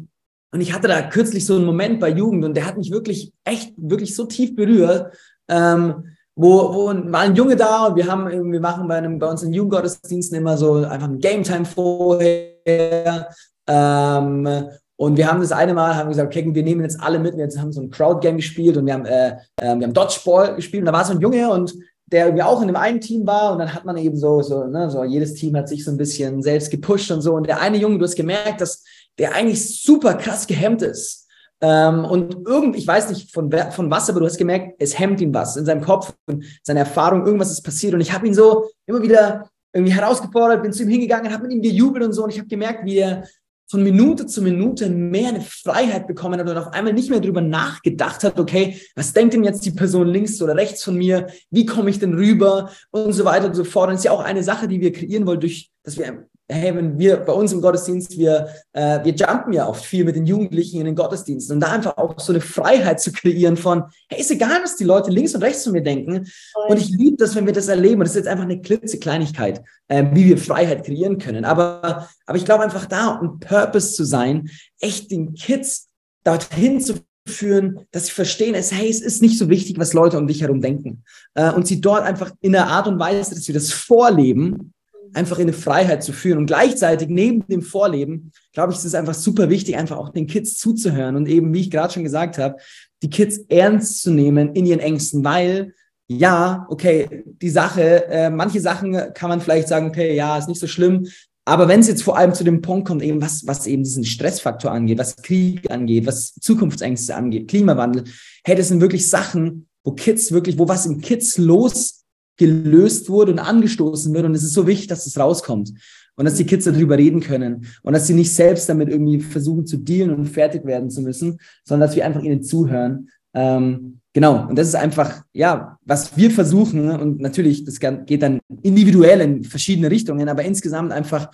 Und 0.54 0.60
ich 0.60 0.72
hatte 0.72 0.86
da 0.86 1.02
kürzlich 1.02 1.44
so 1.44 1.56
einen 1.56 1.64
Moment 1.64 1.98
bei 1.98 2.10
Jugend 2.10 2.44
und 2.44 2.54
der 2.56 2.64
hat 2.64 2.78
mich 2.78 2.92
wirklich, 2.92 3.32
echt, 3.42 3.72
wirklich 3.76 4.14
so 4.14 4.24
tief 4.24 4.54
berührt. 4.54 5.12
Ähm, 5.48 6.04
wo, 6.36 6.72
wo 6.72 6.86
war 6.86 7.22
ein 7.22 7.34
Junge 7.34 7.56
da 7.56 7.86
und 7.86 7.96
wir 7.96 8.06
haben, 8.06 8.52
wir 8.52 8.60
machen 8.60 8.86
bei 8.86 8.98
einem, 8.98 9.18
bei 9.18 9.28
uns 9.28 9.42
in 9.42 9.52
Jugendgottesdiensten 9.52 10.38
immer 10.38 10.56
so 10.56 10.74
einfach 10.76 11.08
ein 11.08 11.18
Game 11.18 11.42
Time 11.42 11.64
vorher. 11.64 13.28
Ähm, 13.66 14.48
Und 14.96 15.16
wir 15.16 15.28
haben 15.28 15.40
das 15.40 15.50
eine 15.50 15.74
Mal 15.74 15.96
haben 15.96 16.08
gesagt, 16.08 16.28
okay, 16.28 16.48
wir 16.54 16.62
nehmen 16.62 16.82
jetzt 16.82 17.00
alle 17.00 17.18
mit. 17.18 17.36
Wir 17.36 17.48
haben 17.58 17.72
so 17.72 17.80
ein 17.80 17.90
Crowd-Game 17.90 18.36
gespielt 18.36 18.76
und 18.76 18.86
wir 18.86 18.94
haben, 18.94 19.06
äh, 19.06 19.30
äh, 19.56 19.74
wir 19.76 19.86
haben 19.86 19.92
Dodgeball 19.92 20.54
gespielt. 20.54 20.82
Und 20.82 20.86
da 20.86 20.92
war 20.92 21.04
so 21.04 21.14
ein 21.14 21.20
Junge 21.20 21.50
und 21.50 21.74
der 22.06 22.26
irgendwie 22.26 22.44
auch 22.44 22.60
in 22.60 22.68
dem 22.68 22.76
einen 22.76 23.00
Team 23.00 23.26
war. 23.26 23.52
Und 23.52 23.58
dann 23.58 23.74
hat 23.74 23.84
man 23.84 23.96
eben 23.96 24.16
so, 24.16 24.40
so, 24.40 24.64
ne, 24.64 24.88
so 24.90 25.02
jedes 25.02 25.34
Team 25.34 25.56
hat 25.56 25.68
sich 25.68 25.84
so 25.84 25.90
ein 25.90 25.96
bisschen 25.96 26.42
selbst 26.42 26.70
gepusht 26.70 27.10
und 27.10 27.22
so. 27.22 27.34
Und 27.34 27.48
der 27.48 27.60
eine 27.60 27.76
Junge, 27.76 27.98
du 27.98 28.04
hast 28.04 28.14
gemerkt, 28.14 28.60
dass 28.60 28.84
der 29.18 29.34
eigentlich 29.34 29.82
super 29.82 30.14
krass 30.14 30.46
gehemmt 30.46 30.82
ist. 30.82 31.28
Ähm, 31.60 32.04
und 32.04 32.36
irgendwie, 32.46 32.78
ich 32.78 32.86
weiß 32.86 33.08
nicht 33.10 33.32
von, 33.32 33.50
von 33.70 33.90
was, 33.90 34.10
aber 34.10 34.20
du 34.20 34.26
hast 34.26 34.38
gemerkt, 34.38 34.74
es 34.78 34.98
hemmt 34.98 35.20
ihn 35.20 35.32
was 35.32 35.56
in 35.56 35.64
seinem 35.64 35.82
Kopf, 35.82 36.12
in 36.26 36.44
seiner 36.62 36.80
Erfahrung, 36.80 37.24
irgendwas 37.24 37.50
ist 37.50 37.62
passiert. 37.62 37.94
Und 37.94 38.00
ich 38.00 38.12
habe 38.12 38.26
ihn 38.26 38.34
so 38.34 38.66
immer 38.86 39.02
wieder 39.02 39.48
irgendwie 39.72 39.94
herausgefordert, 39.94 40.62
bin 40.62 40.72
zu 40.72 40.82
ihm 40.82 40.88
hingegangen, 40.88 41.32
habe 41.32 41.44
mit 41.44 41.52
ihm 41.52 41.62
gejubelt 41.62 42.04
und 42.04 42.12
so. 42.12 42.24
Und 42.24 42.30
ich 42.30 42.38
habe 42.38 42.48
gemerkt, 42.48 42.84
wie 42.84 42.98
er 42.98 43.24
von 43.70 43.82
Minute 43.82 44.26
zu 44.26 44.42
Minute 44.42 44.90
mehr 44.90 45.30
eine 45.30 45.40
Freiheit 45.40 46.06
bekommen 46.06 46.38
hat 46.38 46.48
und 46.48 46.56
auf 46.56 46.72
einmal 46.72 46.92
nicht 46.92 47.10
mehr 47.10 47.20
darüber 47.20 47.40
nachgedacht 47.40 48.22
hat, 48.22 48.38
okay, 48.38 48.78
was 48.94 49.12
denkt 49.12 49.34
denn 49.34 49.42
jetzt 49.42 49.64
die 49.64 49.70
Person 49.70 50.06
links 50.06 50.40
oder 50.42 50.54
rechts 50.54 50.84
von 50.84 50.96
mir? 50.96 51.28
Wie 51.50 51.64
komme 51.64 51.90
ich 51.90 51.98
denn 51.98 52.14
rüber? 52.14 52.70
Und 52.90 53.12
so 53.12 53.24
weiter 53.24 53.46
und 53.46 53.54
so 53.54 53.64
fort. 53.64 53.88
Und 53.88 53.94
das 53.94 54.00
ist 54.00 54.04
ja 54.04 54.12
auch 54.12 54.22
eine 54.22 54.42
Sache, 54.42 54.68
die 54.68 54.80
wir 54.80 54.92
kreieren 54.92 55.26
wollen, 55.26 55.40
durch, 55.40 55.70
dass 55.82 55.96
wir 55.96 56.26
hey, 56.48 56.74
wenn 56.74 56.98
wir 56.98 57.16
bei 57.16 57.32
uns 57.32 57.52
im 57.52 57.62
Gottesdienst, 57.62 58.18
wir, 58.18 58.48
äh, 58.72 59.02
wir 59.02 59.14
jumpen 59.14 59.52
ja 59.52 59.66
oft 59.66 59.84
viel 59.84 60.04
mit 60.04 60.14
den 60.14 60.26
Jugendlichen 60.26 60.78
in 60.78 60.84
den 60.84 60.94
Gottesdiensten 60.94 61.54
und 61.54 61.60
da 61.60 61.72
einfach 61.72 61.96
auch 61.96 62.18
so 62.20 62.32
eine 62.32 62.42
Freiheit 62.42 63.00
zu 63.00 63.12
kreieren 63.12 63.56
von, 63.56 63.84
hey, 64.10 64.20
ist 64.20 64.30
egal, 64.30 64.60
was 64.62 64.76
die 64.76 64.84
Leute 64.84 65.10
links 65.10 65.34
und 65.34 65.42
rechts 65.42 65.64
von 65.64 65.72
mir 65.72 65.82
denken. 65.82 66.26
Voll. 66.52 66.66
Und 66.68 66.76
ich 66.76 66.90
liebe 66.90 67.16
das, 67.16 67.34
wenn 67.34 67.46
wir 67.46 67.54
das 67.54 67.68
erleben. 67.68 68.00
Und 68.00 68.04
das 68.04 68.10
ist 68.10 68.16
jetzt 68.16 68.28
einfach 68.28 68.44
eine 68.44 68.60
klitzekleinigkeit, 68.60 69.62
äh, 69.88 70.04
wie 70.12 70.26
wir 70.26 70.38
Freiheit 70.38 70.84
kreieren 70.84 71.18
können. 71.18 71.46
Aber, 71.46 72.08
aber 72.26 72.36
ich 72.36 72.44
glaube 72.44 72.64
einfach 72.64 72.86
da, 72.86 73.14
um 73.14 73.40
Purpose 73.40 73.94
zu 73.94 74.04
sein, 74.04 74.50
echt 74.80 75.10
den 75.10 75.32
Kids 75.34 75.88
dorthin 76.24 76.80
zu 76.80 76.94
führen, 77.26 77.86
dass 77.90 78.06
sie 78.06 78.12
verstehen, 78.12 78.54
es, 78.54 78.70
hey, 78.70 78.90
es 78.90 79.00
ist 79.00 79.22
nicht 79.22 79.38
so 79.38 79.48
wichtig, 79.48 79.78
was 79.78 79.94
Leute 79.94 80.18
um 80.18 80.26
dich 80.26 80.42
herum 80.42 80.60
denken. 80.60 81.04
Äh, 81.32 81.52
und 81.52 81.66
sie 81.66 81.80
dort 81.80 82.02
einfach 82.02 82.32
in 82.42 82.52
der 82.52 82.66
Art 82.66 82.86
und 82.86 82.98
Weise, 82.98 83.34
dass 83.34 83.46
wir 83.46 83.54
das 83.54 83.72
vorleben, 83.72 84.74
einfach 85.12 85.38
in 85.38 85.44
eine 85.44 85.52
Freiheit 85.52 86.02
zu 86.02 86.12
führen. 86.12 86.38
Und 86.38 86.46
gleichzeitig 86.46 87.08
neben 87.08 87.46
dem 87.46 87.62
Vorleben, 87.62 88.32
glaube 88.52 88.72
ich, 88.72 88.78
ist 88.78 88.84
es 88.84 88.94
einfach 88.94 89.14
super 89.14 89.50
wichtig, 89.50 89.76
einfach 89.76 89.96
auch 89.96 90.10
den 90.10 90.26
Kids 90.26 90.56
zuzuhören 90.56 91.16
und 91.16 91.28
eben, 91.28 91.52
wie 91.52 91.60
ich 91.60 91.70
gerade 91.70 91.92
schon 91.92 92.04
gesagt 92.04 92.38
habe, 92.38 92.56
die 93.02 93.10
Kids 93.10 93.38
ernst 93.48 94.02
zu 94.02 94.10
nehmen 94.10 94.54
in 94.54 94.66
ihren 94.66 94.80
Ängsten, 94.80 95.24
weil 95.24 95.74
ja, 96.06 96.66
okay, 96.68 97.24
die 97.24 97.50
Sache, 97.50 98.06
äh, 98.08 98.30
manche 98.30 98.60
Sachen 98.60 98.92
kann 99.14 99.30
man 99.30 99.40
vielleicht 99.40 99.68
sagen, 99.68 99.88
okay, 99.88 100.14
ja, 100.14 100.36
ist 100.36 100.48
nicht 100.48 100.60
so 100.60 100.66
schlimm. 100.66 101.06
Aber 101.46 101.68
wenn 101.68 101.80
es 101.80 101.88
jetzt 101.88 102.02
vor 102.02 102.16
allem 102.16 102.32
zu 102.32 102.44
dem 102.44 102.62
Punkt 102.62 102.88
kommt, 102.88 103.02
eben 103.02 103.20
was, 103.20 103.46
was 103.46 103.66
eben 103.66 103.82
diesen 103.82 104.04
Stressfaktor 104.04 104.70
angeht, 104.70 104.98
was 104.98 105.16
Krieg 105.16 105.70
angeht, 105.70 106.06
was 106.06 106.34
Zukunftsängste 106.34 107.14
angeht, 107.14 107.48
Klimawandel, 107.48 108.04
hey, 108.44 108.56
das 108.56 108.68
sind 108.68 108.80
wirklich 108.80 109.08
Sachen, 109.08 109.68
wo 109.82 109.92
Kids 109.92 110.32
wirklich, 110.32 110.58
wo 110.58 110.68
was 110.68 110.86
im 110.86 111.00
Kids 111.00 111.36
los 111.36 112.03
gelöst 112.36 113.08
wurde 113.08 113.32
und 113.32 113.38
angestoßen 113.38 114.12
wird. 114.12 114.24
Und 114.24 114.34
es 114.34 114.42
ist 114.42 114.54
so 114.54 114.66
wichtig, 114.66 114.88
dass 114.88 115.06
es 115.06 115.18
rauskommt 115.18 115.72
und 116.16 116.24
dass 116.24 116.34
die 116.34 116.46
Kids 116.46 116.64
darüber 116.64 116.96
reden 116.96 117.20
können 117.20 117.66
und 117.82 117.92
dass 117.92 118.06
sie 118.06 118.14
nicht 118.14 118.34
selbst 118.34 118.68
damit 118.68 118.88
irgendwie 118.88 119.20
versuchen 119.20 119.66
zu 119.66 119.76
dealen 119.76 120.14
und 120.14 120.26
fertig 120.26 120.64
werden 120.64 120.90
zu 120.90 121.02
müssen, 121.02 121.38
sondern 121.64 121.88
dass 121.88 121.96
wir 121.96 122.06
einfach 122.06 122.22
ihnen 122.22 122.42
zuhören. 122.42 123.08
Ähm, 123.34 124.00
genau. 124.12 124.48
Und 124.48 124.56
das 124.56 124.68
ist 124.68 124.76
einfach, 124.76 125.22
ja, 125.32 125.78
was 125.84 126.16
wir 126.16 126.30
versuchen. 126.30 126.88
Und 126.90 127.20
natürlich, 127.20 127.64
das 127.64 127.78
geht 127.80 128.22
dann 128.22 128.40
individuell 128.62 129.20
in 129.20 129.44
verschiedene 129.44 129.90
Richtungen, 129.90 130.28
aber 130.28 130.44
insgesamt 130.44 130.92
einfach 130.92 131.30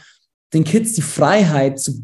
den 0.53 0.65
Kids 0.65 0.95
die 0.95 1.03
Freiheit 1.03 1.79
zu 1.79 2.03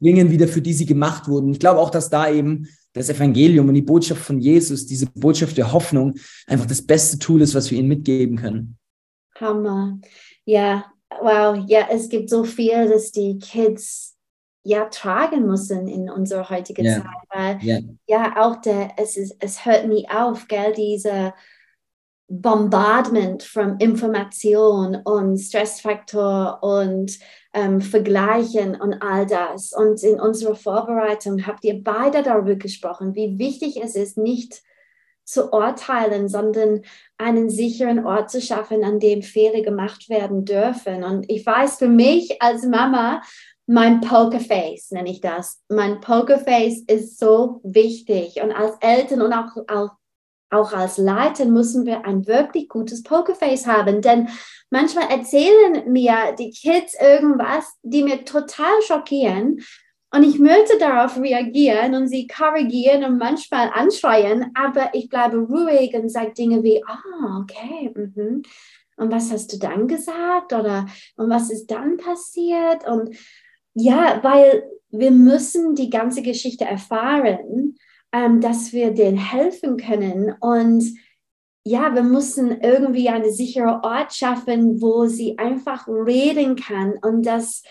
bringen, 0.00 0.30
wieder 0.30 0.48
für 0.48 0.62
die 0.62 0.74
sie 0.74 0.86
gemacht 0.86 1.28
wurden. 1.28 1.50
Ich 1.50 1.58
glaube 1.58 1.80
auch, 1.80 1.90
dass 1.90 2.10
da 2.10 2.30
eben 2.30 2.68
das 2.98 3.08
Evangelium 3.08 3.68
und 3.68 3.74
die 3.74 3.82
Botschaft 3.82 4.22
von 4.22 4.38
Jesus, 4.38 4.86
diese 4.86 5.06
Botschaft 5.06 5.56
der 5.56 5.72
Hoffnung, 5.72 6.14
einfach 6.46 6.66
das 6.66 6.82
beste 6.82 7.18
Tool 7.18 7.40
ist, 7.42 7.54
was 7.54 7.70
wir 7.70 7.78
ihnen 7.78 7.88
mitgeben 7.88 8.36
können. 8.36 8.76
Hammer. 9.40 9.98
Ja, 10.44 10.84
wow. 11.20 11.64
Ja, 11.66 11.88
es 11.90 12.08
gibt 12.08 12.30
so 12.30 12.44
viel, 12.44 12.88
dass 12.88 13.12
die 13.12 13.38
Kids 13.38 14.16
ja 14.64 14.84
tragen 14.86 15.46
müssen 15.46 15.88
in 15.88 16.10
unserer 16.10 16.50
heutigen 16.50 16.84
yeah. 16.84 16.96
Zeit. 16.96 17.06
Weil 17.30 17.62
yeah. 17.62 17.80
ja 18.06 18.36
auch 18.36 18.60
der, 18.60 18.90
es, 18.96 19.16
ist, 19.16 19.36
es 19.40 19.64
hört 19.64 19.88
nie 19.88 20.06
auf, 20.10 20.48
gell, 20.48 20.72
diese 20.74 21.32
Bombardment 22.28 23.42
von 23.42 23.78
Information 23.78 24.96
und 24.96 25.38
Stressfaktor 25.38 26.58
und 26.62 27.18
ähm, 27.54 27.80
Vergleichen 27.80 28.78
und 28.78 29.00
all 29.00 29.26
das. 29.26 29.72
Und 29.72 30.02
in 30.02 30.20
unserer 30.20 30.54
Vorbereitung 30.54 31.46
habt 31.46 31.64
ihr 31.64 31.82
beide 31.82 32.22
darüber 32.22 32.54
gesprochen, 32.54 33.14
wie 33.14 33.38
wichtig 33.38 33.80
es 33.82 33.96
ist, 33.96 34.18
nicht 34.18 34.62
zu 35.24 35.52
urteilen, 35.52 36.28
sondern 36.28 36.82
einen 37.16 37.50
sicheren 37.50 38.04
Ort 38.04 38.30
zu 38.30 38.40
schaffen, 38.40 38.84
an 38.84 39.00
dem 39.00 39.22
Fehler 39.22 39.62
gemacht 39.62 40.08
werden 40.08 40.44
dürfen. 40.44 41.04
Und 41.04 41.30
ich 41.30 41.44
weiß 41.44 41.78
für 41.78 41.88
mich 41.88 42.40
als 42.40 42.64
Mama, 42.64 43.22
mein 43.66 44.00
Pokerface 44.00 44.90
nenne 44.92 45.10
ich 45.10 45.20
das. 45.20 45.62
Mein 45.68 46.00
Pokerface 46.00 46.84
ist 46.86 47.18
so 47.18 47.60
wichtig. 47.62 48.40
Und 48.42 48.52
als 48.52 48.76
Eltern 48.80 49.20
und 49.20 49.32
auch, 49.34 49.56
auch 49.68 49.90
auch 50.50 50.72
als 50.72 50.98
Leiter 50.98 51.44
müssen 51.44 51.86
wir 51.86 52.04
ein 52.06 52.26
wirklich 52.26 52.68
gutes 52.68 53.02
Pokerface 53.02 53.66
haben, 53.66 54.00
denn 54.00 54.28
manchmal 54.70 55.10
erzählen 55.10 55.90
mir 55.90 56.34
die 56.38 56.50
Kids 56.50 56.94
irgendwas, 57.00 57.64
die 57.82 58.02
mir 58.02 58.24
total 58.24 58.80
schockieren 58.86 59.60
und 60.10 60.22
ich 60.22 60.38
möchte 60.38 60.78
darauf 60.78 61.18
reagieren 61.18 61.94
und 61.94 62.08
sie 62.08 62.26
korrigieren 62.26 63.04
und 63.04 63.18
manchmal 63.18 63.70
anschreien, 63.74 64.50
aber 64.54 64.90
ich 64.94 65.10
bleibe 65.10 65.38
ruhig 65.38 65.94
und 65.94 66.08
sage 66.08 66.32
Dinge 66.32 66.62
wie, 66.62 66.82
ah, 66.86 66.98
oh, 67.20 67.42
okay, 67.42 67.92
mhm. 67.94 68.42
und 68.96 69.12
was 69.12 69.30
hast 69.30 69.52
du 69.52 69.58
dann 69.58 69.86
gesagt 69.86 70.54
oder 70.54 70.86
und 71.16 71.28
was 71.28 71.50
ist 71.50 71.66
dann 71.70 71.98
passiert 71.98 72.88
und 72.88 73.16
ja, 73.74 74.20
weil 74.22 74.64
wir 74.90 75.10
müssen 75.10 75.74
die 75.74 75.90
ganze 75.90 76.22
Geschichte 76.22 76.64
erfahren 76.64 77.76
ähm, 78.12 78.40
dass 78.40 78.72
wir 78.72 78.92
denen 78.92 79.18
helfen 79.18 79.76
können. 79.76 80.34
Und 80.40 80.84
ja, 81.64 81.94
wir 81.94 82.02
müssen 82.02 82.60
irgendwie 82.60 83.08
einen 83.08 83.32
sicheren 83.32 83.80
Ort 83.82 84.14
schaffen, 84.14 84.80
wo 84.80 85.06
sie 85.06 85.38
einfach 85.38 85.86
reden 85.86 86.56
kann 86.56 86.94
und 87.02 87.26
das 87.26 87.62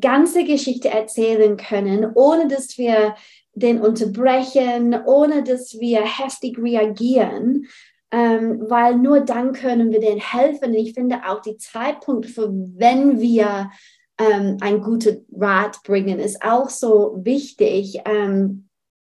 ganze 0.00 0.44
Geschichte 0.44 0.88
erzählen 0.88 1.56
können, 1.56 2.10
ohne 2.14 2.48
dass 2.48 2.78
wir 2.78 3.14
den 3.54 3.80
unterbrechen, 3.80 4.94
ohne 5.06 5.42
dass 5.42 5.78
wir 5.78 6.02
heftig 6.02 6.58
reagieren, 6.58 7.66
ähm, 8.10 8.64
weil 8.68 8.96
nur 8.96 9.20
dann 9.20 9.52
können 9.52 9.92
wir 9.92 10.00
denen 10.00 10.20
helfen. 10.20 10.74
ich 10.74 10.94
finde 10.94 11.20
auch 11.26 11.40
die 11.40 11.56
Zeitpunkt 11.56 12.26
für, 12.26 12.50
wenn 12.50 13.20
wir 13.20 13.70
ähm, 14.18 14.58
ein 14.60 14.80
gutes 14.80 15.22
Rat 15.32 15.82
bringen, 15.82 16.18
ist 16.18 16.42
auch 16.42 16.68
so 16.68 17.20
wichtig. 17.22 18.00
Ähm, 18.04 18.63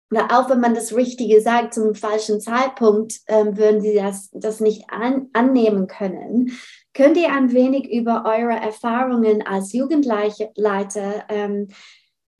oder 0.10 0.28
auch 0.32 0.50
wenn 0.50 0.60
man 0.60 0.74
das 0.74 0.96
Richtige 0.96 1.42
sagt 1.42 1.74
zum 1.74 1.94
falschen 1.94 2.40
Zeitpunkt, 2.40 3.20
ähm, 3.28 3.58
würden 3.58 3.82
sie 3.82 3.96
das, 3.96 4.30
das 4.32 4.60
nicht 4.60 4.90
an, 4.90 5.30
annehmen 5.34 5.88
können. 5.88 6.58
Könnt 6.94 7.18
ihr 7.18 7.32
ein 7.32 7.52
wenig 7.52 7.92
über 7.92 8.24
eure 8.26 8.56
Erfahrungen 8.56 9.46
als 9.46 9.74
Jugendleiter 9.74 11.26
ähm, 11.30 11.68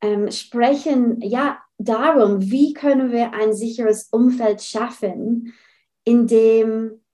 ähm, 0.00 0.30
sprechen? 0.30 1.20
Ja, 1.20 1.58
darum, 1.76 2.50
wie 2.50 2.72
können 2.72 3.12
wir 3.12 3.34
ein 3.34 3.52
sicheres 3.52 4.08
Umfeld 4.10 4.62
schaffen, 4.62 5.54
in 6.04 6.26
dem 6.26 7.04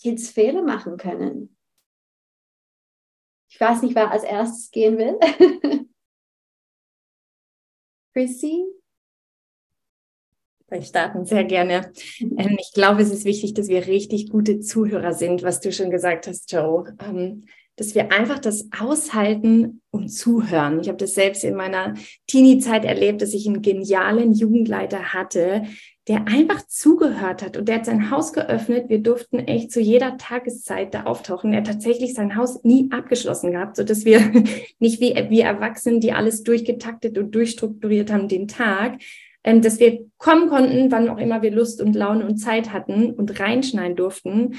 Kids 0.00 0.28
Fehler 0.28 0.62
machen 0.62 0.98
können? 0.98 1.56
Ich 3.48 3.60
weiß 3.60 3.82
nicht, 3.82 3.94
wer 3.94 4.10
als 4.10 4.24
erstes 4.24 4.70
gehen 4.70 4.98
will. 4.98 5.18
Chrissy? 8.14 8.81
Ich 10.74 10.86
starten 10.86 11.24
sehr 11.24 11.44
gerne. 11.44 11.92
Ähm, 12.20 12.56
ich 12.58 12.72
glaube, 12.72 13.02
es 13.02 13.10
ist 13.10 13.24
wichtig, 13.24 13.54
dass 13.54 13.68
wir 13.68 13.86
richtig 13.86 14.30
gute 14.30 14.60
Zuhörer 14.60 15.12
sind, 15.12 15.42
was 15.42 15.60
du 15.60 15.72
schon 15.72 15.90
gesagt 15.90 16.26
hast, 16.26 16.50
Joe. 16.50 16.96
Ähm, 17.00 17.44
dass 17.76 17.94
wir 17.94 18.12
einfach 18.12 18.38
das 18.38 18.68
aushalten 18.78 19.80
und 19.90 20.08
zuhören. 20.08 20.80
Ich 20.80 20.88
habe 20.88 20.98
das 20.98 21.14
selbst 21.14 21.42
in 21.42 21.54
meiner 21.54 21.94
Teenie-Zeit 22.26 22.84
erlebt, 22.84 23.22
dass 23.22 23.32
ich 23.32 23.46
einen 23.46 23.62
genialen 23.62 24.34
Jugendleiter 24.34 25.14
hatte, 25.14 25.62
der 26.08 26.26
einfach 26.26 26.66
zugehört 26.66 27.42
hat 27.42 27.56
und 27.56 27.68
der 27.68 27.76
hat 27.76 27.86
sein 27.86 28.10
Haus 28.10 28.32
geöffnet. 28.32 28.88
Wir 28.88 28.98
durften 28.98 29.38
echt 29.38 29.70
zu 29.70 29.80
jeder 29.80 30.18
Tageszeit 30.18 30.92
da 30.94 31.04
auftauchen. 31.04 31.52
Er 31.52 31.60
hat 31.60 31.68
tatsächlich 31.68 32.12
sein 32.14 32.36
Haus 32.36 32.62
nie 32.64 32.90
abgeschlossen 32.90 33.52
gehabt, 33.52 33.76
so 33.76 33.84
dass 33.84 34.04
wir 34.04 34.20
nicht 34.78 35.00
wie, 35.00 35.14
wie 35.30 35.40
Erwachsenen, 35.40 36.00
die 36.00 36.12
alles 36.12 36.42
durchgetaktet 36.42 37.16
und 37.18 37.34
durchstrukturiert 37.34 38.12
haben, 38.12 38.28
den 38.28 38.48
Tag, 38.48 38.98
ähm, 39.44 39.62
dass 39.62 39.80
wir 39.80 40.06
kommen 40.18 40.48
konnten, 40.48 40.90
wann 40.90 41.08
auch 41.08 41.18
immer 41.18 41.42
wir 41.42 41.50
Lust 41.50 41.80
und 41.80 41.94
Laune 41.94 42.26
und 42.26 42.38
Zeit 42.38 42.72
hatten 42.72 43.12
und 43.12 43.40
reinschneiden 43.40 43.96
durften 43.96 44.54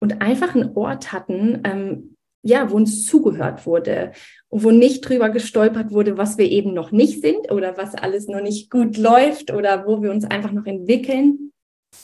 und 0.00 0.22
einfach 0.22 0.54
einen 0.54 0.76
Ort 0.76 1.12
hatten, 1.12 1.62
ähm, 1.64 2.16
ja, 2.42 2.70
wo 2.70 2.76
uns 2.76 3.04
zugehört 3.04 3.66
wurde 3.66 4.12
und 4.48 4.64
wo 4.64 4.70
nicht 4.70 5.02
drüber 5.02 5.28
gestolpert 5.28 5.92
wurde, 5.92 6.16
was 6.16 6.38
wir 6.38 6.50
eben 6.50 6.72
noch 6.72 6.90
nicht 6.90 7.20
sind 7.20 7.50
oder 7.52 7.76
was 7.76 7.94
alles 7.94 8.28
noch 8.28 8.40
nicht 8.40 8.70
gut 8.70 8.96
läuft 8.96 9.52
oder 9.52 9.86
wo 9.86 10.02
wir 10.02 10.10
uns 10.10 10.24
einfach 10.24 10.52
noch 10.52 10.64
entwickeln, 10.64 11.52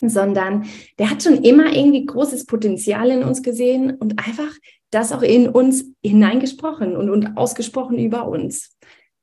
sondern 0.01 0.67
der 0.99 1.11
hat 1.11 1.23
schon 1.23 1.43
immer 1.43 1.75
irgendwie 1.75 2.05
großes 2.05 2.45
Potenzial 2.47 3.11
in 3.11 3.23
uns 3.23 3.43
gesehen 3.43 3.95
und 3.95 4.19
einfach 4.19 4.53
das 4.91 5.13
auch 5.13 5.23
in 5.23 5.49
uns 5.49 5.87
hineingesprochen 6.05 6.97
und, 6.97 7.11
und 7.11 7.37
ausgesprochen 7.37 7.99
über 7.99 8.29
uns. 8.29 8.76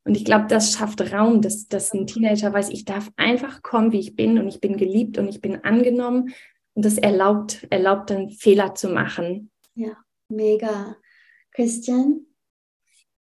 Und 0.06 0.16
ich 0.16 0.26
glaube, 0.26 0.48
das 0.50 0.74
schafft 0.74 1.02
Raum, 1.14 1.42
dass, 1.42 1.68
dass 1.68 1.94
ein 1.94 2.08
Teenager 2.08 2.52
weiß, 2.52 2.70
ich 2.70 2.84
darf 2.84 3.10
einfach 3.16 3.62
kommen, 3.62 3.92
wie 3.92 4.00
ich 4.00 4.16
bin 4.16 4.38
und 4.38 4.48
ich 4.48 4.60
bin 4.60 4.76
geliebt 4.78 5.18
und 5.18 5.30
ich 5.30 5.42
bin 5.42 5.64
angenommen. 5.64 6.34
Und 6.74 6.86
das 6.86 6.98
erlaubt, 6.98 7.66
erlaubt 7.70 8.10
dann 8.10 8.30
Fehler 8.30 8.76
zu 8.76 8.90
machen. 8.90 9.52
Ja, 9.76 9.98
mega. 10.28 10.98
Christian? 11.52 12.26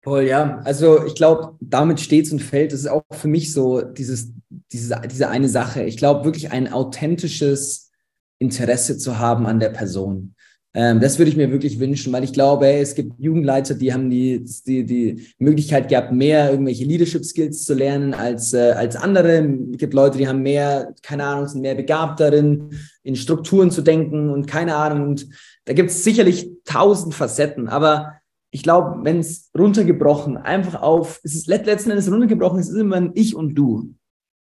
Voll, 0.02 0.24
ja. 0.24 0.60
Also 0.64 1.04
ich 1.06 1.16
glaube, 1.16 1.58
damit 1.60 2.00
steht 2.00 2.32
und 2.32 2.40
fällt. 2.40 2.72
Das 2.72 2.82
ist 2.82 2.88
auch 2.88 3.04
für 3.12 3.28
mich 3.28 3.52
so 3.52 3.82
dieses, 3.82 4.32
diese, 4.72 5.02
diese 5.12 5.30
eine 5.30 5.50
Sache. 5.50 5.84
Ich 5.84 5.98
glaube 5.98 6.24
wirklich 6.24 6.52
ein 6.52 6.72
authentisches 6.72 7.92
Interesse 8.38 8.98
zu 8.98 9.20
haben 9.20 9.46
an 9.46 9.60
der 9.60 9.70
Person. 9.70 10.36
Ähm, 10.76 11.00
das 11.00 11.18
würde 11.18 11.32
ich 11.32 11.38
mir 11.38 11.52
wirklich 11.52 11.80
wünschen, 11.80 12.14
weil 12.14 12.24
ich 12.24 12.34
glaube, 12.34 12.68
ey, 12.68 12.82
es 12.82 12.94
gibt 12.94 13.14
Jugendleiter, 13.18 13.74
die 13.74 13.92
haben 13.92 14.10
die, 14.10 14.46
die, 14.68 14.86
die 14.86 15.28
Möglichkeit 15.40 15.90
gehabt, 15.90 16.12
mehr 16.12 16.52
irgendwelche 16.52 16.86
Leadership 16.86 17.26
Skills 17.26 17.66
zu 17.66 17.74
lernen 17.74 18.14
als, 18.14 18.54
äh, 18.54 18.74
als 18.74 18.96
andere. 18.96 19.40
Es 19.72 19.78
gibt 19.80 19.96
Leute, 19.96 20.20
die 20.20 20.28
haben 20.28 20.44
mehr, 20.44 20.94
keine 21.02 21.24
Ahnung, 21.24 21.48
sind 21.48 21.62
mehr 21.62 21.74
begabt 21.74 22.20
darin, 22.20 22.70
in 23.02 23.16
Strukturen 23.16 23.72
zu 23.72 23.82
denken 23.82 24.30
und 24.30 24.46
keine 24.46 24.76
Ahnung. 24.76 25.08
Und 25.08 25.28
da 25.66 25.74
gibt 25.74 25.90
es 25.90 26.04
sicherlich 26.04 26.52
tausend 26.66 27.16
Facetten, 27.16 27.68
aber 27.68 28.20
ich 28.52 28.64
glaube, 28.64 29.04
wenn 29.04 29.20
es 29.20 29.50
runtergebrochen, 29.58 30.38
einfach 30.38 30.82
auf, 30.82 31.20
es 31.24 31.36
ist 31.36 31.48
letzten 31.48 31.92
Endes 31.92 32.12
runtergebrochen, 32.12 32.60
es 32.60 32.70
ist 32.70 32.78
immer 32.78 32.96
ein 32.96 33.12
Ich 33.16 33.36
und 33.36 33.56
Du. 33.56 33.94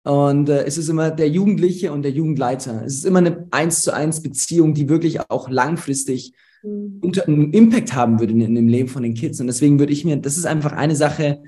Und 0.03 0.49
äh, 0.49 0.63
es 0.63 0.77
ist 0.77 0.89
immer 0.89 1.11
der 1.11 1.29
Jugendliche 1.29 1.91
und 1.91 2.03
der 2.03 2.11
Jugendleiter. 2.11 2.83
Es 2.85 2.95
ist 2.95 3.05
immer 3.05 3.19
eine 3.19 3.47
eins 3.51 3.81
zu 3.81 3.93
eins 3.93 4.21
Beziehung, 4.21 4.73
die 4.73 4.87
wirklich 4.87 5.19
auch 5.29 5.49
langfristig 5.49 6.33
mhm. 6.63 6.99
unter, 7.01 7.27
einen 7.27 7.51
Impact 7.51 7.93
haben 7.93 8.19
würde 8.19 8.33
in, 8.33 8.41
in, 8.41 8.55
dem 8.55 8.67
Leben 8.67 8.87
von 8.87 9.03
den 9.03 9.15
Kids. 9.15 9.39
Und 9.41 9.47
deswegen 9.47 9.79
würde 9.79 9.93
ich 9.93 10.05
mir, 10.05 10.17
das 10.17 10.37
ist 10.37 10.45
einfach 10.45 10.71
eine 10.71 10.95
Sache, 10.95 11.41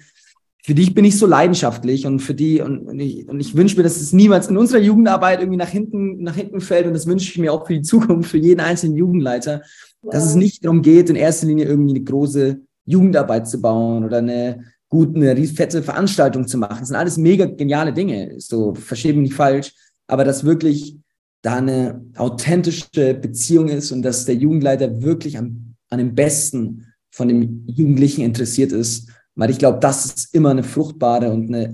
für 0.63 0.75
die 0.75 0.81
ich 0.81 0.93
bin 0.93 1.05
ich 1.05 1.17
so 1.17 1.25
leidenschaftlich 1.25 2.05
und 2.05 2.19
für 2.19 2.33
die, 2.33 2.62
und, 2.62 2.81
und 2.81 2.99
ich, 2.99 3.27
und 3.29 3.39
ich 3.39 3.55
wünsche 3.55 3.77
mir, 3.77 3.83
dass 3.83 4.01
es 4.01 4.12
niemals 4.12 4.49
in 4.49 4.57
unserer 4.57 4.81
Jugendarbeit 4.81 5.39
irgendwie 5.39 5.57
nach 5.57 5.69
hinten, 5.69 6.21
nach 6.21 6.35
hinten 6.35 6.59
fällt. 6.59 6.85
Und 6.85 6.93
das 6.93 7.07
wünsche 7.07 7.31
ich 7.31 7.38
mir 7.38 7.53
auch 7.53 7.65
für 7.65 7.73
die 7.73 7.81
Zukunft, 7.81 8.29
für 8.29 8.38
jeden 8.38 8.59
einzelnen 8.59 8.97
Jugendleiter, 8.97 9.62
wow. 10.01 10.13
dass 10.13 10.25
es 10.25 10.35
nicht 10.35 10.65
darum 10.65 10.81
geht, 10.81 11.09
in 11.09 11.15
erster 11.15 11.47
Linie 11.47 11.65
irgendwie 11.65 11.95
eine 11.95 12.03
große 12.03 12.59
Jugendarbeit 12.85 13.47
zu 13.47 13.62
bauen 13.62 14.03
oder 14.03 14.17
eine 14.17 14.65
gut 14.89 15.15
eine 15.15 15.36
fette 15.47 15.84
Veranstaltung 15.84 16.47
zu 16.47 16.58
machen. 16.58 16.80
Das 16.80 16.88
sind 16.89 16.97
alles 16.97 17.17
mega 17.17 17.45
geniale 17.45 17.93
Dinge. 17.93 18.36
So, 18.39 18.73
verstehe 18.73 19.13
mich 19.13 19.30
nicht 19.30 19.36
falsch, 19.36 19.73
aber 20.08 20.23
dass 20.23 20.43
wirklich 20.43 20.97
da 21.41 21.58
eine 21.58 22.06
authentische 22.17 23.13
Beziehung 23.13 23.69
ist 23.69 23.91
und 23.91 24.02
dass 24.02 24.25
der 24.25 24.36
Jugendleiter 24.36 25.02
wirklich 25.02 25.38
am, 25.38 25.75
an 25.89 25.99
dem 25.99 26.15
Besten 26.15 26.88
von 27.12 27.28
dem 27.28 27.63
Jugendlichen 27.67 28.21
interessiert 28.21 28.71
ist, 28.71 29.10
weil 29.36 29.49
ich 29.49 29.58
glaube, 29.58 29.80
das 29.80 30.06
ist 30.06 30.34
immer 30.34 30.49
eine 30.49 30.63
fruchtbare 30.63 31.32
und 31.32 31.47
eine 31.47 31.73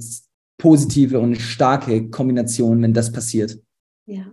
positive 0.57 1.19
und 1.19 1.35
starke 1.35 2.09
Kombination, 2.09 2.81
wenn 2.81 2.93
das 2.93 3.11
passiert. 3.11 3.59
Ja. 4.05 4.31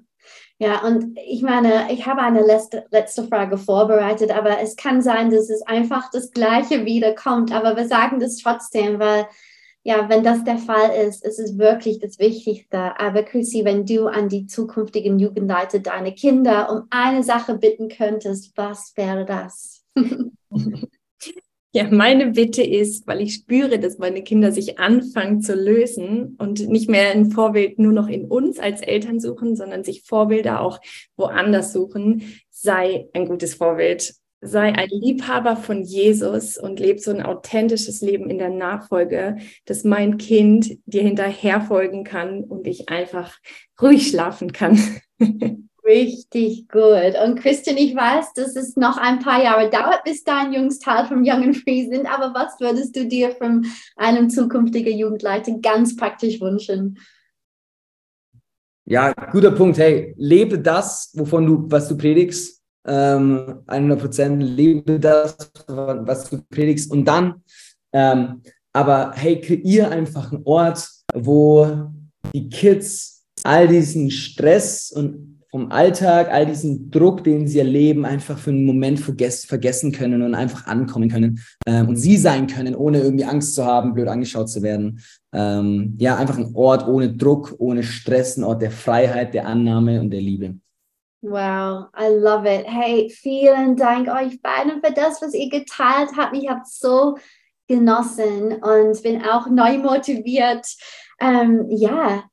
Ja, 0.59 0.85
und 0.85 1.19
ich 1.27 1.43
meine, 1.43 1.93
ich 1.93 2.07
habe 2.07 2.21
eine 2.23 2.43
letzte, 2.43 2.85
letzte 2.91 3.25
Frage 3.25 3.59
vorbereitet, 3.59 4.31
aber 4.31 4.61
es 4.61 4.77
kann 4.77 5.03
sein, 5.03 5.31
dass 5.31 5.51
es 5.51 5.63
einfach 5.63 6.11
das 6.13 6.31
Gleiche 6.31 6.85
wiederkommt. 6.85 7.53
Aber 7.53 7.77
wir 7.77 7.89
sagen 7.89 8.21
das 8.21 8.37
trotzdem, 8.37 8.99
weil 9.01 9.27
ja, 9.85 10.09
wenn 10.09 10.23
das 10.23 10.45
der 10.45 10.59
Fall 10.59 10.91
ist, 11.07 11.25
ist 11.25 11.41
es 11.41 11.59
wirklich 11.59 11.99
das 11.99 12.19
Wichtigste. 12.21 12.99
Aber 13.01 13.25
Chrissy, 13.25 13.65
wenn 13.65 13.85
du 13.85 14.07
an 14.07 14.29
die 14.29 14.47
zukünftigen 14.47 15.19
Jugendleiter 15.19 15.81
deine 15.81 16.15
Kinder 16.15 16.71
um 16.71 16.87
eine 16.91 17.25
Sache 17.25 17.59
bitten 17.59 17.89
könntest, 17.89 18.57
was 18.57 18.93
wäre 18.97 19.25
das? 19.25 19.85
Ja, 21.75 21.85
meine 21.91 22.33
Bitte 22.33 22.63
ist, 22.63 23.07
weil 23.07 23.23
ich 23.23 23.33
spüre, 23.33 23.79
dass 23.79 23.97
meine 23.97 24.23
Kinder 24.23 24.53
sich 24.53 24.79
anfangen 24.79 25.41
zu 25.41 25.55
lösen 25.55 26.37
und 26.39 26.69
nicht 26.69 26.91
mehr 26.91 27.13
ein 27.13 27.31
Vorbild 27.31 27.79
nur 27.79 27.95
noch 27.95 28.09
in 28.09 28.27
uns 28.27 28.59
als 28.59 28.83
Eltern 28.83 29.21
suchen, 29.21 29.57
sondern 29.57 29.83
sich 29.83 30.03
Vorbilder 30.03 30.61
auch 30.61 30.81
woanders 31.17 31.73
suchen, 31.73 32.25
sei 32.51 33.09
ein 33.15 33.27
gutes 33.27 33.55
Vorbild. 33.55 34.15
Sei 34.43 34.75
ein 34.75 34.89
Liebhaber 34.91 35.57
von 35.57 35.83
Jesus 35.83 36.59
und 36.59 36.79
lebe 36.79 36.99
so 36.99 37.11
ein 37.11 37.23
authentisches 37.23 38.03
Leben 38.03 38.29
in 38.29 38.39
der 38.39 38.51
Nachfolge, 38.51 39.37
dass 39.65 39.85
mein 39.85 40.19
Kind 40.19 40.77
dir 40.85 41.03
hinterherfolgen 41.03 42.05
kann 42.05 42.45
und 42.45 42.67
ich 42.67 42.91
einfach 42.91 43.39
ruhig 43.81 44.09
schlafen 44.09 44.53
kann. 44.53 44.79
Richtig 45.85 46.69
gut. 46.69 47.15
Und 47.25 47.41
Christian, 47.41 47.77
ich 47.77 47.97
weiß, 47.97 48.35
dass 48.35 48.55
es 48.55 48.77
noch 48.77 48.99
ein 48.99 49.19
paar 49.19 49.43
Jahre 49.43 49.69
dauert, 49.69 50.05
bis 50.05 50.23
dein 50.23 50.53
Jungs 50.53 50.79
vom 51.09 51.25
Young 51.25 51.43
and 51.43 51.57
Free 51.57 51.89
sind. 51.89 52.07
Aber 52.07 52.33
was 52.35 52.61
würdest 52.61 52.95
du 52.95 53.07
dir 53.07 53.33
von 53.33 53.67
einem 53.97 54.31
zukünftigen 54.31 54.97
Jugendleiter 54.97 55.59
ganz 55.61 55.97
praktisch 55.97 56.41
wünschen? 56.41 56.99
Ja, 58.85 59.13
guter 59.33 59.51
Punkt. 59.51 59.79
Hey, 59.79 60.15
lebe 60.17 60.59
das, 60.59 61.11
wovon 61.15 61.47
du, 61.47 61.65
was 61.69 61.89
du 61.89 61.97
predigst. 61.97 62.61
Ähm, 62.87 63.63
100 63.67 64.01
Prozent 64.01 64.43
lebe 64.43 65.01
das, 65.01 65.37
was 65.67 66.31
du 66.31 66.43
predigst. 66.49 66.91
Und 66.93 67.05
dann, 67.05 67.43
ähm, 67.93 68.43
aber 68.73 69.13
hey, 69.15 69.41
kreier 69.41 69.91
einfach 69.91 70.33
einen 70.33 70.43
Ort, 70.45 70.89
wo 71.15 71.91
die 72.33 72.49
Kids 72.49 73.25
all 73.45 73.67
diesen 73.67 74.11
Stress 74.11 74.93
und 74.93 75.32
vom 75.53 75.71
Alltag, 75.71 76.33
all 76.33 76.47
diesen 76.47 76.91
Druck, 76.91 77.25
den 77.25 77.47
sie 77.47 77.59
erleben, 77.59 78.07
einfach 78.07 78.39
für 78.39 78.51
einen 78.51 78.65
Moment 78.65 78.99
verges 78.99 79.45
vergessen 79.45 79.93
können 79.93 80.23
und 80.23 80.35
einfach 80.35 80.67
ankommen 80.67 81.11
können 81.11 81.41
ähm, 81.67 81.89
und 81.89 81.97
sie 81.97 82.17
sein 82.17 82.47
können, 82.47 82.75
ohne 82.75 83.01
irgendwie 83.01 83.27
Angst 83.27 83.55
zu 83.55 83.67
haben, 83.67 83.93
blöd 83.93 84.09
angeschaut 84.09 84.49
zu 84.49 84.63
werden. 84.63 85.01
Ähm, 85.35 85.95
ja, 85.99 86.17
einfach 86.17 86.39
ein 86.39 86.53
Ort 86.55 86.89
ohne 86.89 87.13
Druck, 87.13 87.55
ohne 87.59 87.83
Stress, 87.83 88.39
ein 88.39 88.45
Ort 88.45 88.63
der 88.63 88.71
Freiheit, 88.71 89.35
der 89.35 89.47
Annahme 89.47 90.01
und 90.01 90.11
der 90.11 90.23
Liebe. 90.23 90.57
Wow, 91.21 91.89
I 92.01 92.09
love 92.19 92.49
it. 92.49 92.65
Hey, 92.67 93.11
vielen 93.11 93.77
Dank 93.77 94.09
euch 94.09 94.41
beiden 94.41 94.83
für 94.83 94.93
das, 94.93 95.21
was 95.21 95.35
ihr 95.35 95.51
geteilt 95.51 96.11
habt. 96.17 96.35
Ich 96.35 96.49
habe 96.49 96.63
so 96.65 97.19
genossen 97.69 98.55
und 98.55 99.03
bin 99.03 99.23
auch 99.23 99.49
neu 99.49 99.77
motiviert. 99.79 100.67
Ähm, 101.21 101.67
ja, 101.69 102.25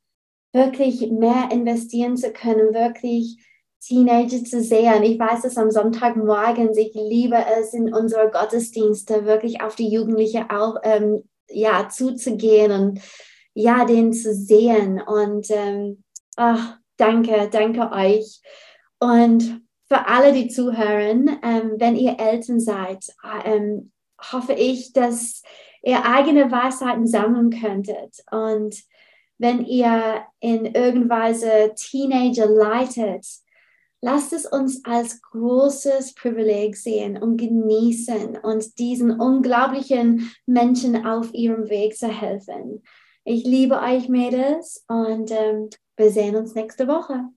wirklich 0.51 1.09
mehr 1.11 1.49
investieren 1.51 2.17
zu 2.17 2.31
können, 2.31 2.73
wirklich 2.73 3.37
Teenager 3.81 4.43
zu 4.43 4.61
sehen. 4.61 5.03
Ich 5.03 5.19
weiß 5.19 5.45
es 5.45 5.57
am 5.57 5.71
Sonntagmorgen, 5.71 6.77
ich 6.77 6.93
liebe 6.93 7.37
es 7.59 7.73
in 7.73 7.93
unsere 7.93 8.29
Gottesdienste 8.29 9.25
wirklich 9.25 9.61
auf 9.61 9.75
die 9.75 9.89
Jugendliche 9.89 10.47
auch 10.49 10.75
ähm, 10.83 11.23
ja, 11.49 11.87
zuzugehen 11.89 12.71
und 12.71 13.01
ja, 13.53 13.85
den 13.85 14.13
zu 14.13 14.33
sehen. 14.33 15.01
Und 15.01 15.47
ähm, 15.49 16.03
ach, 16.35 16.77
danke, 16.97 17.49
danke 17.51 17.91
euch. 17.91 18.41
Und 18.99 19.61
für 19.87 20.07
alle, 20.07 20.33
die 20.33 20.49
zuhören, 20.49 21.39
ähm, 21.41 21.73
wenn 21.77 21.95
ihr 21.95 22.19
Eltern 22.19 22.59
seid, 22.59 23.05
ähm, 23.45 23.91
hoffe 24.31 24.53
ich, 24.53 24.93
dass 24.93 25.41
ihr 25.81 26.05
eigene 26.05 26.51
Weisheiten 26.51 27.07
sammeln 27.07 27.49
könntet 27.49 28.17
und 28.29 28.75
wenn 29.39 29.65
ihr 29.65 30.25
in 30.39 30.65
irgendeiner 30.65 31.09
Weise 31.09 31.73
Teenager 31.75 32.45
leitet, 32.45 33.25
lasst 34.01 34.33
es 34.33 34.45
uns 34.45 34.83
als 34.85 35.21
großes 35.21 36.13
Privileg 36.13 36.75
sehen 36.75 37.17
und 37.17 37.37
genießen 37.37 38.37
und 38.37 38.77
diesen 38.77 39.19
unglaublichen 39.19 40.31
Menschen 40.45 41.05
auf 41.05 41.33
ihrem 41.33 41.69
Weg 41.69 41.97
zu 41.97 42.07
helfen. 42.07 42.83
Ich 43.23 43.43
liebe 43.43 43.79
euch, 43.81 44.09
Mädels, 44.09 44.85
und 44.87 45.31
ähm, 45.31 45.69
wir 45.97 46.11
sehen 46.11 46.35
uns 46.35 46.55
nächste 46.55 46.87
Woche. 46.87 47.29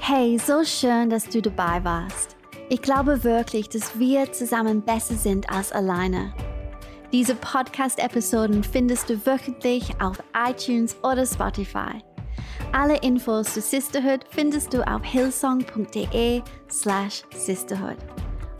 Hey, 0.00 0.38
so 0.38 0.64
schön, 0.64 1.10
dass 1.10 1.28
du 1.28 1.40
dabei 1.40 1.82
warst. 1.84 2.36
Ich 2.68 2.82
glaube 2.82 3.22
wirklich, 3.22 3.68
dass 3.68 3.98
wir 3.98 4.32
zusammen 4.32 4.82
besser 4.82 5.14
sind 5.14 5.48
als 5.50 5.72
alleine. 5.72 6.32
Diese 7.12 7.34
Podcast-Episoden 7.34 8.64
findest 8.64 9.10
du 9.10 9.26
wöchentlich 9.26 9.90
auf 10.00 10.22
iTunes 10.34 10.96
oder 11.02 11.26
Spotify. 11.26 12.02
Alle 12.72 12.96
Infos 13.02 13.52
zu 13.52 13.60
Sisterhood 13.60 14.24
findest 14.30 14.72
du 14.72 14.86
auf 14.86 15.04
hillsong.de 15.04 16.40
slash 16.70 17.22
sisterhood. 17.36 17.98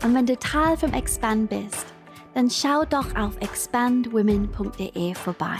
Und 0.03 0.13
wenn 0.13 0.27
du 0.27 0.37
Teil 0.37 0.77
vom 0.77 0.93
Expand 0.93 1.49
bist, 1.49 1.87
dann 2.35 2.47
schau 2.47 2.85
doch 2.85 3.15
auf 3.15 3.35
expandwomen.de 3.41 5.15
vorbei. 5.15 5.57